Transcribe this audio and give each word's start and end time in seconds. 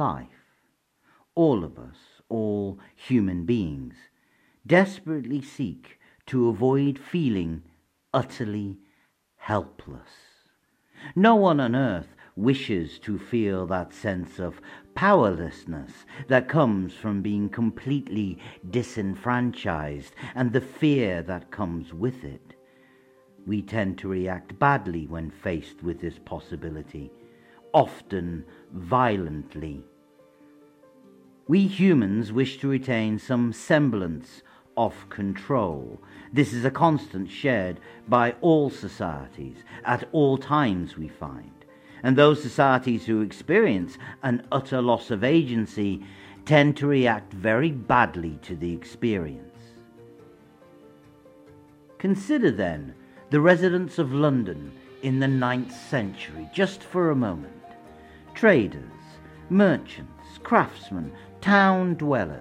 life, 0.00 0.46
all 1.34 1.62
of 1.62 1.78
us, 1.78 1.98
all 2.30 2.78
human 2.96 3.44
beings, 3.44 3.94
desperately 4.66 5.42
seek 5.42 5.98
to 6.24 6.48
avoid 6.48 6.98
feeling 6.98 7.62
utterly 8.14 8.78
helpless. 9.36 10.14
No 11.14 11.34
one 11.36 11.60
on 11.60 11.76
earth 11.76 12.16
wishes 12.34 12.98
to 13.00 13.18
feel 13.18 13.66
that 13.66 13.92
sense 13.92 14.38
of 14.38 14.60
powerlessness 14.94 15.92
that 16.28 16.48
comes 16.48 16.94
from 16.94 17.20
being 17.20 17.50
completely 17.50 18.38
disenfranchised 18.70 20.14
and 20.34 20.50
the 20.52 20.60
fear 20.62 21.22
that 21.22 21.50
comes 21.50 21.92
with 21.92 22.24
it. 22.24 22.54
We 23.46 23.60
tend 23.60 23.98
to 23.98 24.08
react 24.08 24.58
badly 24.58 25.06
when 25.06 25.30
faced 25.30 25.82
with 25.82 26.00
this 26.00 26.18
possibility, 26.24 27.10
often 27.74 28.44
violently. 28.72 29.84
We 31.50 31.66
humans 31.66 32.32
wish 32.32 32.58
to 32.58 32.68
retain 32.68 33.18
some 33.18 33.52
semblance 33.52 34.42
of 34.76 34.94
control. 35.08 36.00
This 36.32 36.52
is 36.52 36.64
a 36.64 36.70
constant 36.70 37.28
shared 37.28 37.80
by 38.06 38.36
all 38.40 38.70
societies 38.70 39.56
at 39.84 40.08
all 40.12 40.38
times, 40.38 40.96
we 40.96 41.08
find. 41.08 41.64
And 42.04 42.16
those 42.16 42.40
societies 42.40 43.04
who 43.04 43.20
experience 43.20 43.98
an 44.22 44.46
utter 44.52 44.80
loss 44.80 45.10
of 45.10 45.24
agency 45.24 46.04
tend 46.46 46.76
to 46.76 46.86
react 46.86 47.32
very 47.32 47.72
badly 47.72 48.38
to 48.42 48.54
the 48.54 48.72
experience. 48.72 49.58
Consider 51.98 52.52
then 52.52 52.94
the 53.30 53.40
residents 53.40 53.98
of 53.98 54.12
London 54.12 54.70
in 55.02 55.18
the 55.18 55.26
ninth 55.26 55.74
century, 55.74 56.48
just 56.54 56.80
for 56.84 57.10
a 57.10 57.16
moment. 57.16 57.64
Traders, 58.34 58.84
merchants, 59.48 60.38
craftsmen, 60.44 61.12
town 61.40 61.94
dwellers. 61.94 62.40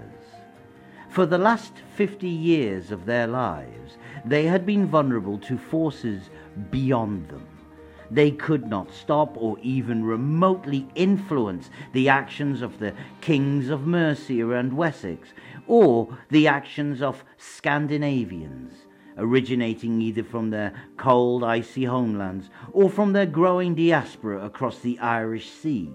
For 1.10 1.26
the 1.26 1.38
last 1.38 1.74
fifty 1.96 2.30
years 2.30 2.92
of 2.92 3.06
their 3.06 3.28
lives, 3.28 3.98
they 4.26 4.46
had 4.46 4.66
been 4.66 4.88
vulnerable 4.88 5.38
to 5.40 5.58
forces 5.58 6.30
beyond 6.70 7.30
them 7.30 7.48
they 8.12 8.32
could 8.32 8.68
not 8.68 8.92
stop 8.94 9.36
or 9.38 9.58
even 9.62 10.04
remotely 10.04 10.88
influence 10.96 11.70
the 11.94 12.10
actions 12.10 12.62
of 12.62 12.80
the 12.80 12.94
kings 13.22 13.70
of 13.70 13.86
Mercia 13.86 14.50
and 14.52 14.74
Wessex, 14.74 15.30
or 15.68 16.18
the 16.30 16.48
actions 16.48 17.02
of 17.02 17.24
Scandinavians, 17.38 18.74
originating 19.18 20.02
either 20.02 20.24
from 20.24 20.50
their 20.50 20.74
cold, 20.98 21.44
icy 21.44 21.84
homelands 21.84 22.50
or 22.72 22.90
from 22.90 23.14
their 23.14 23.26
growing 23.26 23.76
diaspora 23.76 24.44
across 24.44 24.80
the 24.80 24.98
Irish 25.00 25.50
Sea. 25.50 25.92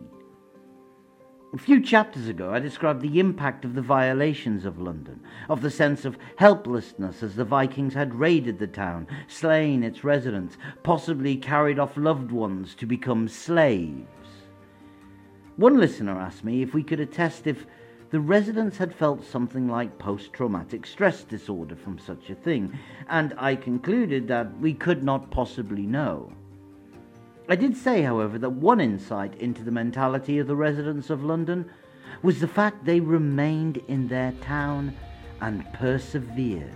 A 1.55 1.57
few 1.57 1.81
chapters 1.81 2.27
ago, 2.27 2.53
I 2.53 2.59
described 2.59 3.01
the 3.01 3.21
impact 3.21 3.65
of 3.65 3.75
the 3.75 3.81
violations 3.81 4.65
of 4.65 4.81
London, 4.81 5.21
of 5.49 5.63
the 5.63 5.71
sense 5.71 6.05
of 6.05 6.19
helplessness 6.35 7.23
as 7.23 7.37
the 7.37 7.45
Vikings 7.45 7.95
had 7.95 8.17
raided 8.17 8.59
the 8.59 8.67
town, 8.67 9.07
slain 9.29 9.85
its 9.85 10.03
residents, 10.03 10.59
possibly 10.83 11.37
carried 11.37 11.79
off 11.79 11.97
loved 11.97 12.33
ones 12.33 12.75
to 12.75 12.87
become 12.87 13.29
slaves. 13.29 14.49
One 15.55 15.79
listener 15.79 16.19
asked 16.19 16.43
me 16.43 16.61
if 16.61 16.75
we 16.75 16.83
could 16.83 16.99
attest 16.99 17.47
if 17.47 17.67
the 18.11 18.19
residents 18.19 18.77
had 18.79 18.93
felt 18.93 19.23
something 19.23 19.69
like 19.69 19.97
post 19.97 20.33
traumatic 20.33 20.85
stress 20.85 21.23
disorder 21.23 21.77
from 21.77 22.01
such 22.01 22.31
a 22.31 22.35
thing, 22.35 22.77
and 23.09 23.33
I 23.39 23.55
concluded 23.55 24.27
that 24.27 24.59
we 24.59 24.75
could 24.75 25.05
not 25.05 25.31
possibly 25.31 25.87
know. 25.87 26.33
I 27.47 27.56
did 27.56 27.77
say, 27.77 28.03
however, 28.03 28.39
that 28.39 28.50
one 28.50 28.81
insight 28.81 29.34
into 29.37 29.62
the 29.62 29.70
mentality 29.70 30.39
of 30.39 30.47
the 30.47 30.56
residents 30.56 31.11
of 31.11 31.23
London 31.23 31.70
was 32.23 32.41
the 32.41 32.48
fact 32.48 32.84
they 32.84 33.01
remained 33.01 33.78
in 33.86 34.09
their 34.09 34.33
town 34.41 34.97
and 35.42 35.70
persevered. 35.75 36.70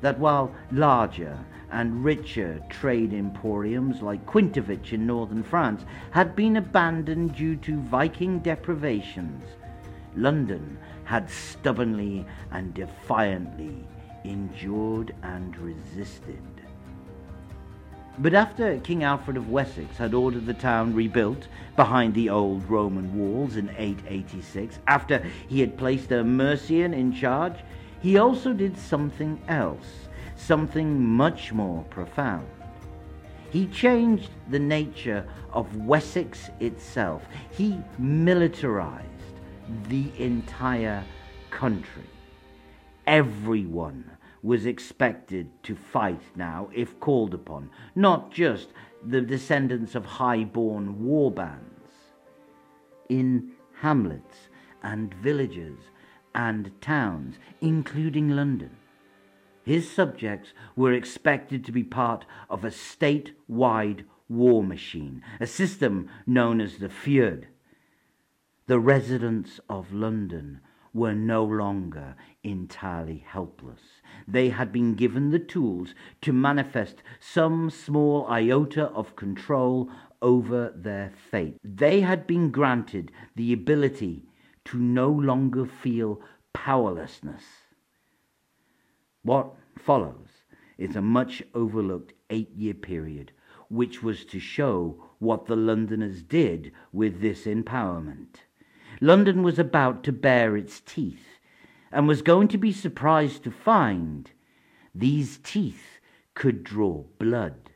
That 0.00 0.18
while 0.18 0.54
larger 0.70 1.38
and 1.70 2.02
richer 2.02 2.60
trade 2.70 3.12
emporiums 3.12 4.00
like 4.00 4.24
Quentovic 4.24 4.94
in 4.94 5.06
northern 5.06 5.42
France 5.42 5.84
had 6.10 6.34
been 6.34 6.56
abandoned 6.56 7.34
due 7.34 7.56
to 7.56 7.80
Viking 7.82 8.38
deprivations, 8.38 9.44
London 10.16 10.78
had 11.04 11.28
stubbornly 11.28 12.24
and 12.50 12.72
defiantly 12.72 13.86
endured 14.24 15.14
and 15.22 15.56
resisted. 15.58 16.51
But 18.18 18.34
after 18.34 18.78
King 18.80 19.04
Alfred 19.04 19.36
of 19.38 19.48
Wessex 19.48 19.96
had 19.96 20.12
ordered 20.12 20.44
the 20.44 20.54
town 20.54 20.94
rebuilt 20.94 21.48
behind 21.76 22.14
the 22.14 22.28
old 22.28 22.68
Roman 22.68 23.16
walls 23.16 23.56
in 23.56 23.70
886, 23.70 24.78
after 24.86 25.24
he 25.48 25.60
had 25.60 25.78
placed 25.78 26.12
a 26.12 26.22
Mercian 26.22 26.92
in 26.92 27.12
charge, 27.12 27.56
he 28.00 28.18
also 28.18 28.52
did 28.52 28.76
something 28.76 29.40
else, 29.48 30.08
something 30.36 31.02
much 31.02 31.52
more 31.52 31.84
profound. 31.84 32.46
He 33.50 33.66
changed 33.66 34.30
the 34.48 34.58
nature 34.58 35.26
of 35.52 35.76
Wessex 35.76 36.50
itself. 36.60 37.22
He 37.50 37.80
militarized 37.98 39.08
the 39.88 40.10
entire 40.18 41.04
country. 41.50 42.08
Everyone 43.06 44.10
was 44.42 44.66
expected 44.66 45.50
to 45.62 45.76
fight 45.76 46.20
now 46.34 46.68
if 46.74 46.98
called 46.98 47.32
upon, 47.32 47.70
not 47.94 48.30
just 48.30 48.68
the 49.04 49.20
descendants 49.20 49.94
of 49.94 50.04
high-born 50.04 51.04
war 51.04 51.30
bands. 51.30 51.90
In 53.08 53.52
hamlets 53.80 54.48
and 54.82 55.14
villages 55.14 55.78
and 56.34 56.72
towns, 56.80 57.36
including 57.60 58.30
London, 58.30 58.70
his 59.64 59.88
subjects 59.88 60.52
were 60.74 60.92
expected 60.92 61.64
to 61.64 61.72
be 61.72 61.84
part 61.84 62.24
of 62.50 62.64
a 62.64 62.70
state-wide 62.70 64.04
war 64.28 64.64
machine, 64.64 65.22
a 65.38 65.46
system 65.46 66.08
known 66.26 66.60
as 66.60 66.78
the 66.78 66.88
Fyrd. 66.88 67.44
The 68.66 68.80
residents 68.80 69.60
of 69.68 69.92
London 69.92 70.60
were 70.92 71.14
no 71.14 71.44
longer 71.44 72.16
entirely 72.42 73.24
helpless. 73.26 73.80
They 74.26 74.50
had 74.50 74.72
been 74.72 74.94
given 74.94 75.30
the 75.30 75.38
tools 75.38 75.94
to 76.22 76.32
manifest 76.32 77.02
some 77.20 77.70
small 77.70 78.26
iota 78.26 78.86
of 78.86 79.16
control 79.16 79.90
over 80.20 80.72
their 80.74 81.12
fate. 81.30 81.56
They 81.64 82.00
had 82.00 82.26
been 82.26 82.50
granted 82.50 83.10
the 83.34 83.52
ability 83.52 84.24
to 84.66 84.78
no 84.78 85.10
longer 85.10 85.66
feel 85.66 86.20
powerlessness. 86.52 87.44
What 89.22 89.54
follows 89.78 90.28
is 90.78 90.96
a 90.96 91.02
much 91.02 91.42
overlooked 91.54 92.12
eight 92.30 92.50
year 92.54 92.74
period, 92.74 93.32
which 93.68 94.02
was 94.02 94.24
to 94.26 94.38
show 94.38 95.02
what 95.18 95.46
the 95.46 95.56
Londoners 95.56 96.22
did 96.22 96.72
with 96.92 97.20
this 97.20 97.44
empowerment. 97.44 98.42
London 99.00 99.42
was 99.42 99.58
about 99.58 100.04
to 100.04 100.12
bare 100.12 100.56
its 100.56 100.80
teeth 100.80 101.31
and 101.92 102.08
was 102.08 102.22
going 102.22 102.48
to 102.48 102.58
be 102.58 102.72
surprised 102.72 103.44
to 103.44 103.50
find 103.50 104.30
these 104.94 105.38
teeth 105.42 106.00
could 106.34 106.64
draw 106.64 107.04
blood. 107.18 107.70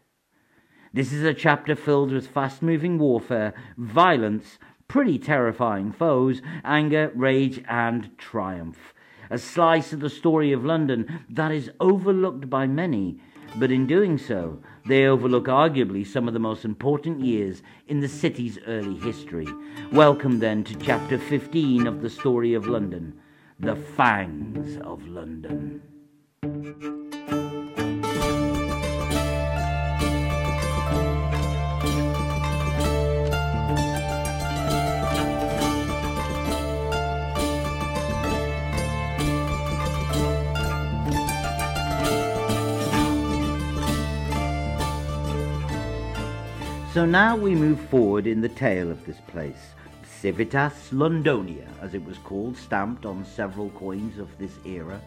This 0.93 1.13
is 1.13 1.23
a 1.23 1.35
chapter 1.35 1.77
filled 1.77 2.13
with 2.13 2.29
fast 2.29 2.63
moving 2.63 2.99
warfare, 2.99 3.53
violence, 3.77 4.59
pretty 4.89 5.19
terrifying 5.19 5.93
foes, 5.93 6.41
anger, 6.65 7.13
rage, 7.15 7.63
and 7.69 8.17
triumph. 8.17 8.95
A 9.29 9.39
slice 9.39 9.93
of 9.93 10.01
the 10.01 10.09
story 10.09 10.53
of 10.53 10.65
London 10.65 11.25
that 11.29 11.53
is 11.53 11.71
overlooked 11.81 12.49
by 12.49 12.67
many 12.67 13.21
but 13.59 13.71
in 13.71 13.87
doing 13.87 14.19
so, 14.19 14.61
they 14.87 15.07
overlook 15.07 15.47
arguably 15.47 16.07
some 16.07 16.29
of 16.29 16.35
the 16.35 16.41
most 16.41 16.65
important 16.65 17.21
years 17.21 17.63
in 17.89 18.01
the 18.01 18.09
city's 18.09 18.59
early 18.67 18.97
history. 18.97 19.47
Welcome 19.93 20.41
then 20.41 20.63
to 20.65 20.75
chapter 20.75 21.17
15 21.17 21.87
of 21.87 22.03
the 22.03 22.11
story 22.11 22.53
of 22.53 22.67
London 22.67 23.19
The 23.59 23.75
Fangs 23.75 24.77
of 24.83 25.07
London. 25.09 25.81
So 46.93 47.05
now 47.05 47.37
we 47.37 47.55
move 47.55 47.81
forward 47.89 48.27
in 48.27 48.41
the 48.43 48.49
tale 48.49 48.91
of 48.91 49.05
this 49.07 49.21
place, 49.27 49.75
Civitas 50.27 50.91
Londonia, 50.91 51.69
as 51.81 51.95
it 51.95 52.05
was 52.05 52.19
called, 52.19 52.57
stamped 52.57 53.07
on 53.07 53.25
several 53.25 53.71
coins 53.71 54.19
of 54.19 54.37
this 54.39 54.59
era. 54.65 55.01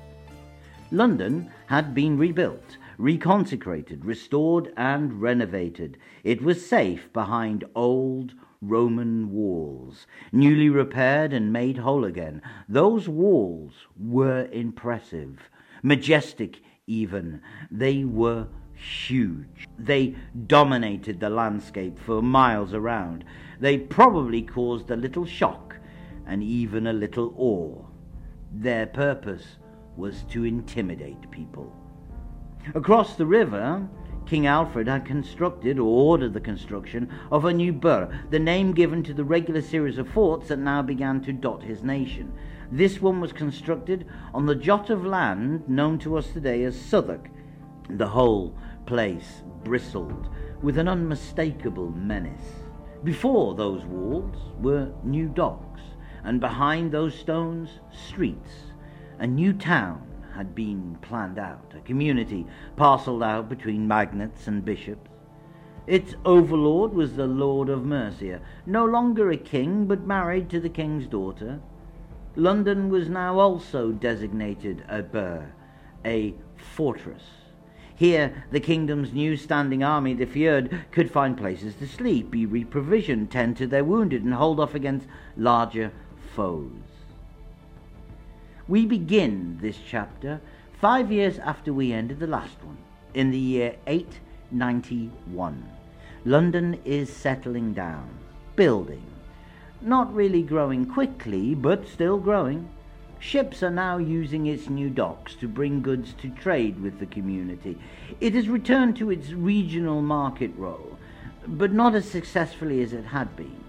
London 0.91 1.51
had 1.65 1.93
been 1.93 2.17
rebuilt, 2.17 2.77
reconsecrated, 2.97 3.99
restored, 4.05 4.71
and 4.77 5.21
renovated. 5.21 5.97
It 6.23 6.41
was 6.41 6.65
safe 6.65 7.11
behind 7.11 7.65
old 7.75 8.31
Roman 8.61 9.33
walls, 9.33 10.07
newly 10.31 10.69
repaired 10.69 11.33
and 11.33 11.51
made 11.51 11.79
whole 11.79 12.05
again. 12.05 12.41
Those 12.69 13.09
walls 13.09 13.73
were 13.99 14.47
impressive, 14.53 15.49
majestic 15.83 16.61
even. 16.87 17.41
They 17.69 18.05
were 18.05 18.47
huge. 18.73 19.67
They 19.77 20.15
dominated 20.47 21.19
the 21.19 21.29
landscape 21.29 21.99
for 21.99 22.21
miles 22.21 22.73
around. 22.73 23.25
They 23.59 23.77
probably 23.77 24.41
caused 24.41 24.89
a 24.89 24.95
little 24.95 25.25
shock 25.25 25.75
and 26.25 26.41
even 26.43 26.87
a 26.87 26.93
little 26.93 27.33
awe. 27.37 27.85
Their 28.53 28.85
purpose 28.85 29.57
was 29.97 30.23
to 30.29 30.45
intimidate 30.45 31.29
people. 31.29 31.73
Across 32.73 33.15
the 33.15 33.25
river, 33.25 33.87
King 34.25 34.45
Alfred 34.45 34.87
had 34.87 35.05
constructed, 35.05 35.79
or 35.79 35.87
ordered 35.87 36.33
the 36.33 36.39
construction, 36.39 37.09
of 37.31 37.45
a 37.45 37.53
new 37.53 37.73
burh, 37.73 38.09
the 38.29 38.39
name 38.39 38.73
given 38.73 39.01
to 39.03 39.13
the 39.13 39.23
regular 39.23 39.61
series 39.61 39.97
of 39.97 40.07
forts 40.07 40.49
that 40.49 40.59
now 40.59 40.81
began 40.81 41.19
to 41.21 41.33
dot 41.33 41.63
his 41.63 41.83
nation. 41.83 42.31
This 42.71 43.01
one 43.01 43.19
was 43.19 43.33
constructed 43.33 44.05
on 44.33 44.45
the 44.45 44.55
jot 44.55 44.89
of 44.89 45.05
land 45.05 45.67
known 45.67 45.97
to 45.99 46.15
us 46.15 46.27
today 46.27 46.63
as 46.63 46.79
Southwark. 46.79 47.29
The 47.89 48.07
whole 48.07 48.55
place 48.85 49.41
bristled 49.63 50.29
with 50.61 50.77
an 50.77 50.87
unmistakable 50.87 51.89
menace. 51.89 52.68
Before 53.03 53.55
those 53.55 53.85
walls 53.85 54.35
were 54.59 54.91
new 55.03 55.29
docks, 55.29 55.81
and 56.23 56.41
behind 56.41 56.91
those 56.91 57.15
stones, 57.15 57.79
streets, 57.91 58.73
a 59.19 59.25
new 59.25 59.53
town 59.53 60.05
had 60.35 60.53
been 60.53 60.97
planned 61.01 61.39
out, 61.39 61.73
a 61.77 61.79
community 61.81 62.45
parcelled 62.75 63.23
out 63.23 63.47
between 63.47 63.87
magnates 63.87 64.47
and 64.47 64.65
bishops. 64.65 65.09
Its 65.87 66.15
overlord 66.25 66.93
was 66.93 67.15
the 67.15 67.25
Lord 67.25 67.69
of 67.69 67.85
Mercia, 67.85 68.41
no 68.65 68.85
longer 68.85 69.31
a 69.31 69.37
king, 69.37 69.85
but 69.85 70.05
married 70.05 70.49
to 70.49 70.59
the 70.59 70.69
king's 70.69 71.07
daughter. 71.07 71.61
London 72.35 72.89
was 72.89 73.09
now 73.09 73.39
also 73.39 73.91
designated 73.91 74.83
a 74.89 75.01
burh, 75.01 75.51
a 76.05 76.35
fortress. 76.57 77.23
Here, 77.99 78.45
the 78.49 78.61
kingdom's 78.61 79.11
new 79.11 79.35
standing 79.35 79.83
army, 79.83 80.13
the 80.13 80.25
fyrd, 80.25 80.89
could 80.89 81.11
find 81.11 81.37
places 81.37 81.75
to 81.75 81.85
sleep, 81.85 82.31
be 82.31 82.47
reprovisioned, 82.47 83.29
tend 83.29 83.57
to 83.57 83.67
their 83.67 83.83
wounded, 83.83 84.23
and 84.23 84.33
hold 84.33 84.61
off 84.61 84.73
against 84.73 85.05
larger 85.35 85.91
foes. 86.33 86.71
We 88.69 88.85
begin 88.85 89.57
this 89.61 89.75
chapter 89.85 90.39
five 90.79 91.11
years 91.11 91.39
after 91.39 91.73
we 91.73 91.91
ended 91.91 92.21
the 92.21 92.27
last 92.27 92.63
one, 92.63 92.77
in 93.13 93.31
the 93.31 93.37
year 93.37 93.75
891. 93.85 95.69
London 96.23 96.79
is 96.85 97.11
settling 97.11 97.73
down, 97.73 98.07
building. 98.55 99.03
Not 99.81 100.15
really 100.15 100.41
growing 100.41 100.85
quickly, 100.85 101.53
but 101.53 101.85
still 101.85 102.17
growing. 102.17 102.69
Ships 103.19 103.61
are 103.61 103.69
now 103.69 103.97
using 103.97 104.45
its 104.47 104.69
new 104.69 104.89
docks 104.89 105.35
to 105.35 105.47
bring 105.47 105.81
goods 105.81 106.13
to 106.21 106.29
trade 106.29 106.81
with 106.81 106.99
the 106.99 107.05
community. 107.05 107.77
It 108.21 108.33
has 108.33 108.47
returned 108.47 108.95
to 108.97 109.11
its 109.11 109.31
regional 109.31 110.01
market 110.01 110.51
role, 110.57 110.97
but 111.45 111.73
not 111.73 111.95
as 111.95 112.09
successfully 112.09 112.81
as 112.81 112.93
it 112.93 113.05
had 113.05 113.35
been. 113.35 113.63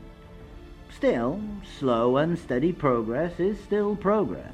Still, 0.88 1.40
slow 1.78 2.16
and 2.16 2.38
steady 2.38 2.72
progress 2.72 3.40
is 3.40 3.58
still 3.60 3.96
progress. 3.96 4.52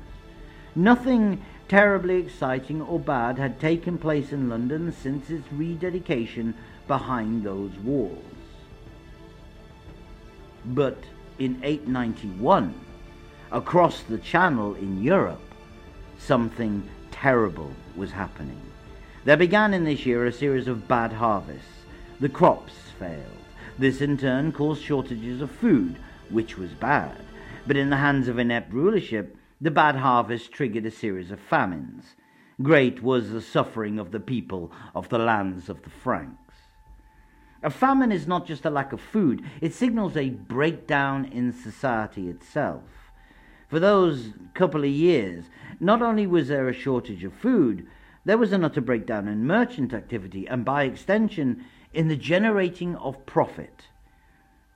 Nothing 0.74 1.42
terribly 1.68 2.16
exciting 2.16 2.80
or 2.80 2.98
bad 2.98 3.38
had 3.38 3.60
taken 3.60 3.98
place 3.98 4.32
in 4.32 4.48
London 4.48 4.92
since 4.92 5.28
its 5.28 5.50
rededication 5.52 6.54
behind 6.86 7.42
those 7.42 7.76
walls. 7.78 8.22
But 10.64 10.98
in 11.38 11.60
891, 11.62 12.74
across 13.52 14.02
the 14.02 14.18
Channel 14.18 14.74
in 14.74 15.02
Europe, 15.02 15.40
something 16.18 16.88
terrible 17.10 17.70
was 17.96 18.10
happening. 18.10 18.60
There 19.24 19.36
began 19.36 19.74
in 19.74 19.84
this 19.84 20.06
year 20.06 20.26
a 20.26 20.32
series 20.32 20.68
of 20.68 20.88
bad 20.88 21.12
harvests. 21.12 21.66
The 22.20 22.28
crops 22.28 22.74
failed. 22.98 23.22
This 23.78 24.00
in 24.00 24.16
turn 24.16 24.52
caused 24.52 24.82
shortages 24.82 25.40
of 25.40 25.50
food, 25.50 25.96
which 26.30 26.56
was 26.56 26.70
bad. 26.72 27.20
But 27.66 27.76
in 27.76 27.90
the 27.90 27.96
hands 27.96 28.28
of 28.28 28.38
inept 28.38 28.72
rulership, 28.72 29.36
the 29.60 29.70
bad 29.70 29.96
harvest 29.96 30.52
triggered 30.52 30.86
a 30.86 30.90
series 30.90 31.30
of 31.30 31.40
famines. 31.40 32.14
Great 32.62 33.02
was 33.02 33.30
the 33.30 33.42
suffering 33.42 33.98
of 33.98 34.12
the 34.12 34.20
people 34.20 34.72
of 34.94 35.08
the 35.08 35.18
lands 35.18 35.68
of 35.68 35.82
the 35.82 35.90
Franks. 35.90 36.54
A 37.62 37.70
famine 37.70 38.12
is 38.12 38.26
not 38.26 38.46
just 38.46 38.64
a 38.64 38.70
lack 38.70 38.92
of 38.92 39.00
food, 39.00 39.44
it 39.60 39.74
signals 39.74 40.16
a 40.16 40.30
breakdown 40.30 41.24
in 41.24 41.52
society 41.52 42.28
itself. 42.28 43.05
For 43.68 43.80
those 43.80 44.32
couple 44.54 44.84
of 44.84 44.90
years, 44.90 45.46
not 45.80 46.00
only 46.00 46.26
was 46.26 46.48
there 46.48 46.68
a 46.68 46.72
shortage 46.72 47.24
of 47.24 47.32
food, 47.32 47.86
there 48.24 48.38
was 48.38 48.52
an 48.52 48.64
utter 48.64 48.80
breakdown 48.80 49.28
in 49.28 49.46
merchant 49.46 49.92
activity 49.92 50.46
and, 50.46 50.64
by 50.64 50.84
extension, 50.84 51.64
in 51.92 52.08
the 52.08 52.16
generating 52.16 52.96
of 52.96 53.26
profit. 53.26 53.88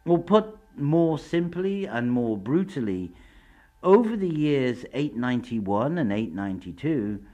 Or 0.04 0.18
put 0.18 0.56
more 0.76 1.18
simply 1.18 1.86
and 1.86 2.10
more 2.10 2.36
brutally, 2.36 3.12
over 3.82 4.16
the 4.16 4.28
years 4.28 4.84
891 4.92 5.96
and 5.96 6.12
892, 6.12 7.24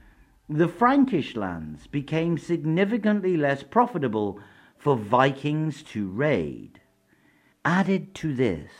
the 0.49 0.67
Frankish 0.67 1.35
lands 1.35 1.87
became 1.87 2.37
significantly 2.37 3.35
less 3.35 3.63
profitable 3.63 4.39
for 4.77 4.95
Vikings 4.95 5.83
to 5.83 6.07
raid. 6.07 6.79
Added 7.65 8.15
to 8.15 8.33
this, 8.33 8.71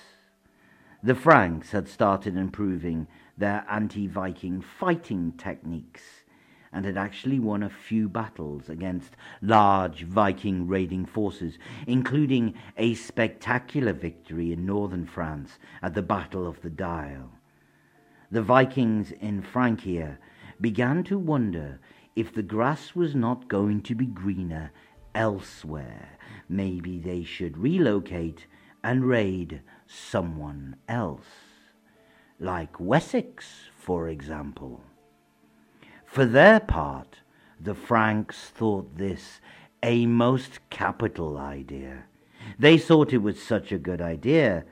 the 1.03 1.15
Franks 1.15 1.71
had 1.71 1.87
started 1.87 2.35
improving 2.35 3.07
their 3.37 3.65
anti 3.69 4.07
Viking 4.07 4.61
fighting 4.61 5.31
techniques 5.33 6.23
and 6.71 6.85
had 6.85 6.97
actually 6.97 7.39
won 7.39 7.63
a 7.63 7.69
few 7.69 8.09
battles 8.09 8.69
against 8.69 9.15
large 9.41 10.03
Viking 10.03 10.67
raiding 10.67 11.05
forces, 11.05 11.57
including 11.85 12.53
a 12.77 12.93
spectacular 12.93 13.93
victory 13.93 14.51
in 14.51 14.65
northern 14.65 15.05
France 15.05 15.59
at 15.81 15.93
the 15.93 16.01
Battle 16.01 16.45
of 16.45 16.61
the 16.61 16.69
Dyle 16.69 17.31
the 18.29 18.41
Vikings 18.41 19.11
in 19.11 19.41
Francia 19.41 20.17
began 20.59 21.03
to 21.05 21.17
wonder 21.17 21.79
if 22.15 22.33
the 22.33 22.43
grass 22.43 22.93
was 22.93 23.15
not 23.15 23.47
going 23.47 23.81
to 23.83 23.95
be 23.95 24.05
greener 24.05 24.71
elsewhere. 25.15 26.17
Maybe 26.49 26.99
they 26.99 27.23
should 27.23 27.57
relocate 27.57 28.45
and 28.83 29.05
raid 29.05 29.61
someone 29.87 30.75
else, 30.87 31.27
like 32.39 32.79
Wessex, 32.79 33.69
for 33.77 34.07
example. 34.07 34.83
For 36.05 36.25
their 36.25 36.59
part, 36.59 37.21
the 37.59 37.75
Franks 37.75 38.49
thought 38.49 38.97
this 38.97 39.39
a 39.83 40.05
most 40.05 40.59
capital 40.69 41.37
idea. 41.37 42.05
They 42.59 42.77
thought 42.77 43.13
it 43.13 43.19
was 43.19 43.41
such 43.41 43.71
a 43.71 43.77
good 43.77 44.01
idea. 44.01 44.65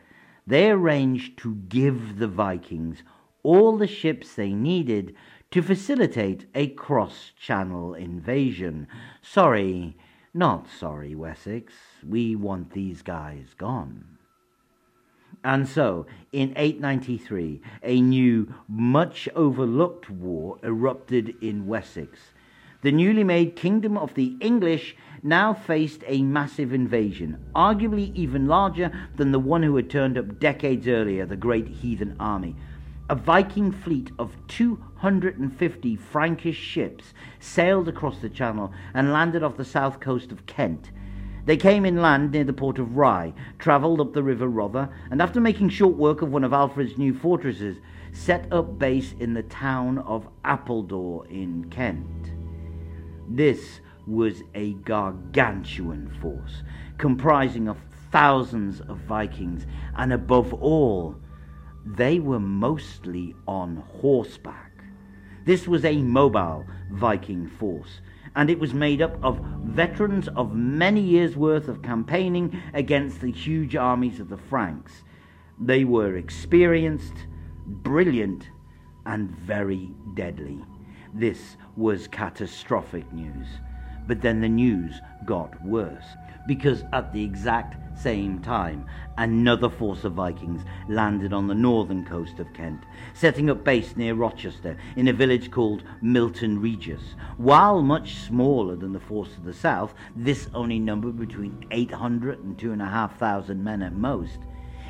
They 0.48 0.70
arranged 0.70 1.38
to 1.40 1.56
give 1.68 2.20
the 2.20 2.28
Vikings 2.28 3.04
all 3.44 3.78
the 3.78 3.88
ships 3.88 4.34
they 4.34 4.54
needed 4.54 5.16
to 5.51 5.62
facilitate 5.62 6.48
a 6.56 6.68
cross 6.68 7.32
channel 7.40 7.94
invasion. 7.94 8.88
Sorry, 9.22 9.98
not 10.34 10.68
sorry, 10.68 11.16
Wessex. 11.16 11.74
We 12.06 12.36
want 12.36 12.72
these 12.72 13.01
guys 13.01 13.54
gone. 13.58 14.15
And 15.46 15.68
so, 15.70 16.08
in 16.32 16.54
893, 16.56 17.62
a 17.84 18.02
new, 18.02 18.52
much 18.68 19.30
overlooked 19.36 20.10
war 20.10 20.58
erupted 20.64 21.36
in 21.40 21.68
Wessex. 21.68 22.20
The 22.82 22.92
newly 22.92 23.24
made 23.24 23.56
Kingdom 23.56 23.96
of 23.96 24.16
the 24.16 24.36
English 24.40 24.96
now 25.22 25.54
faced 25.54 26.04
a 26.08 26.24
massive 26.24 26.74
invasion, 26.74 27.38
arguably 27.56 28.12
even 28.16 28.48
larger 28.48 28.92
than 29.16 29.32
the 29.32 29.40
one 29.40 29.62
who 29.62 29.75
had 29.75 29.88
turned 29.88 30.18
up 30.18 30.40
decades 30.40 30.88
earlier, 30.88 31.28
the 31.28 31.36
great 31.36 31.68
heathen 31.68 32.16
army 32.20 32.56
a 33.08 33.14
Viking 33.14 33.72
fleet 33.72 34.12
of 34.18 34.36
250 34.48 35.96
Frankish 35.96 36.58
ships 36.58 37.14
sailed 37.40 37.88
across 37.88 38.18
the 38.18 38.30
Channel 38.30 38.74
and 38.96 39.14
landed 39.14 39.44
off 39.44 39.58
the 39.58 39.64
south 39.64 40.00
coast 40.00 40.32
of 40.32 40.48
Kent. 40.48 40.90
They 41.46 41.58
came 41.58 41.86
inland 41.86 42.32
near 42.32 42.44
the 42.44 42.54
port 42.54 42.80
of 42.80 42.98
Rye, 42.98 43.34
travelled 43.60 44.02
up 44.02 44.14
the 44.14 44.24
river 44.24 44.48
Rother, 44.48 44.90
and 45.12 45.22
after 45.22 45.40
making 45.40 45.70
short 45.70 45.96
work 45.96 46.22
of 46.22 46.32
one 46.32 46.44
of 46.44 46.54
Alfred's 46.54 46.98
new 46.98 47.14
fortresses, 47.14 47.78
set 48.12 48.52
up 48.52 48.80
base 48.80 49.14
in 49.20 49.34
the 49.34 49.44
town 49.44 50.00
of 50.00 50.28
Appledore 50.44 51.28
in 51.28 51.70
Kent. 51.70 52.32
This 53.30 53.82
was 54.08 54.42
a 54.56 54.74
gargantuan 54.74 56.10
force, 56.20 56.64
comprising 56.98 57.68
of 57.68 57.78
thousands 58.12 58.82
of 58.82 58.98
Vikings, 59.00 59.68
and 59.98 60.14
above 60.14 60.54
all, 60.54 61.16
they 61.86 62.20
were 62.20 62.40
mostly 62.40 63.36
on 63.48 63.84
horseback. 64.02 64.72
This 65.46 65.68
was 65.68 65.86
a 65.86 66.02
mobile 66.02 66.66
Viking 66.92 67.48
force, 67.48 68.00
and 68.36 68.50
it 68.50 68.60
was 68.60 68.74
made 68.74 69.01
up 69.01 69.18
of 69.24 69.39
veterans 69.63 70.27
of 70.30 70.54
many 70.54 71.01
years' 71.01 71.36
worth 71.36 71.68
of 71.68 71.82
campaigning 71.82 72.62
against 72.74 73.22
the 73.22 73.32
huge 73.32 73.75
armies 73.75 74.20
of 74.20 74.30
the 74.30 74.38
Franks. 74.38 75.04
They 75.60 75.86
were 75.86 76.18
experienced, 76.18 77.27
brilliant, 77.65 78.50
and 79.06 79.30
very 79.30 79.92
deadly. 80.13 80.63
This 81.13 81.56
was 81.77 82.08
catastrophic 82.08 83.12
news. 83.13 83.48
But 84.08 84.22
then 84.22 84.42
the 84.42 84.50
news 84.50 85.01
got 85.25 85.63
worse 85.63 86.06
because 86.48 86.84
at 86.94 87.12
the 87.12 87.24
exact 87.24 87.75
same 87.98 88.40
time, 88.40 88.86
another 89.18 89.70
force 89.70 90.04
of 90.04 90.14
Vikings 90.14 90.64
landed 90.88 91.34
on 91.34 91.48
the 91.48 91.56
northern 91.56 92.06
coast 92.06 92.40
of 92.40 92.54
Kent, 92.54 92.84
setting 93.14 93.50
up 93.50 93.64
base 93.64 93.96
near 93.96 94.14
Rochester 94.14 94.78
in 94.96 95.08
a 95.08 95.14
village 95.14 95.50
called 95.52 95.84
Milton 96.02 96.62
Regis. 96.62 97.16
While 97.38 97.82
much 97.82 98.16
smaller 98.16 98.75
than 98.75 98.94
the 98.94 99.00
force 99.00 99.36
of 99.38 99.46
the 99.46 99.54
south, 99.54 99.94
this 100.16 100.50
only 100.54 100.80
numbered 100.80 101.18
between 101.18 101.66
800 101.72 102.40
and 102.40 102.58
2,500 102.58 103.58
men 103.58 103.82
at 103.82 103.94
most. 103.94 104.40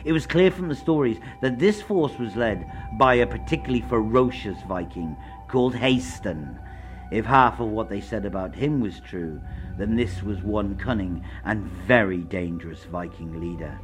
It 0.03 0.11
was 0.11 0.27
clear 0.27 0.51
from 0.51 0.69
the 0.69 0.75
stories 0.75 1.17
that 1.41 1.57
this 1.57 1.81
force 1.81 2.17
was 2.19 2.35
led 2.35 2.71
by 2.99 3.15
a 3.15 3.27
particularly 3.27 3.83
ferocious 3.89 4.57
Viking 4.67 5.17
called 5.47 5.73
Haston. 5.73 6.59
If 7.11 7.25
half 7.25 7.59
of 7.59 7.69
what 7.69 7.89
they 7.89 8.01
said 8.01 8.25
about 8.25 8.55
him 8.55 8.81
was 8.81 8.99
true, 8.99 9.41
then 9.77 9.95
this 9.95 10.23
was 10.23 10.41
one 10.41 10.75
cunning 10.77 11.23
and 11.43 11.63
very 11.87 12.19
dangerous 12.19 12.83
Viking 12.85 13.39
leader. 13.39 13.79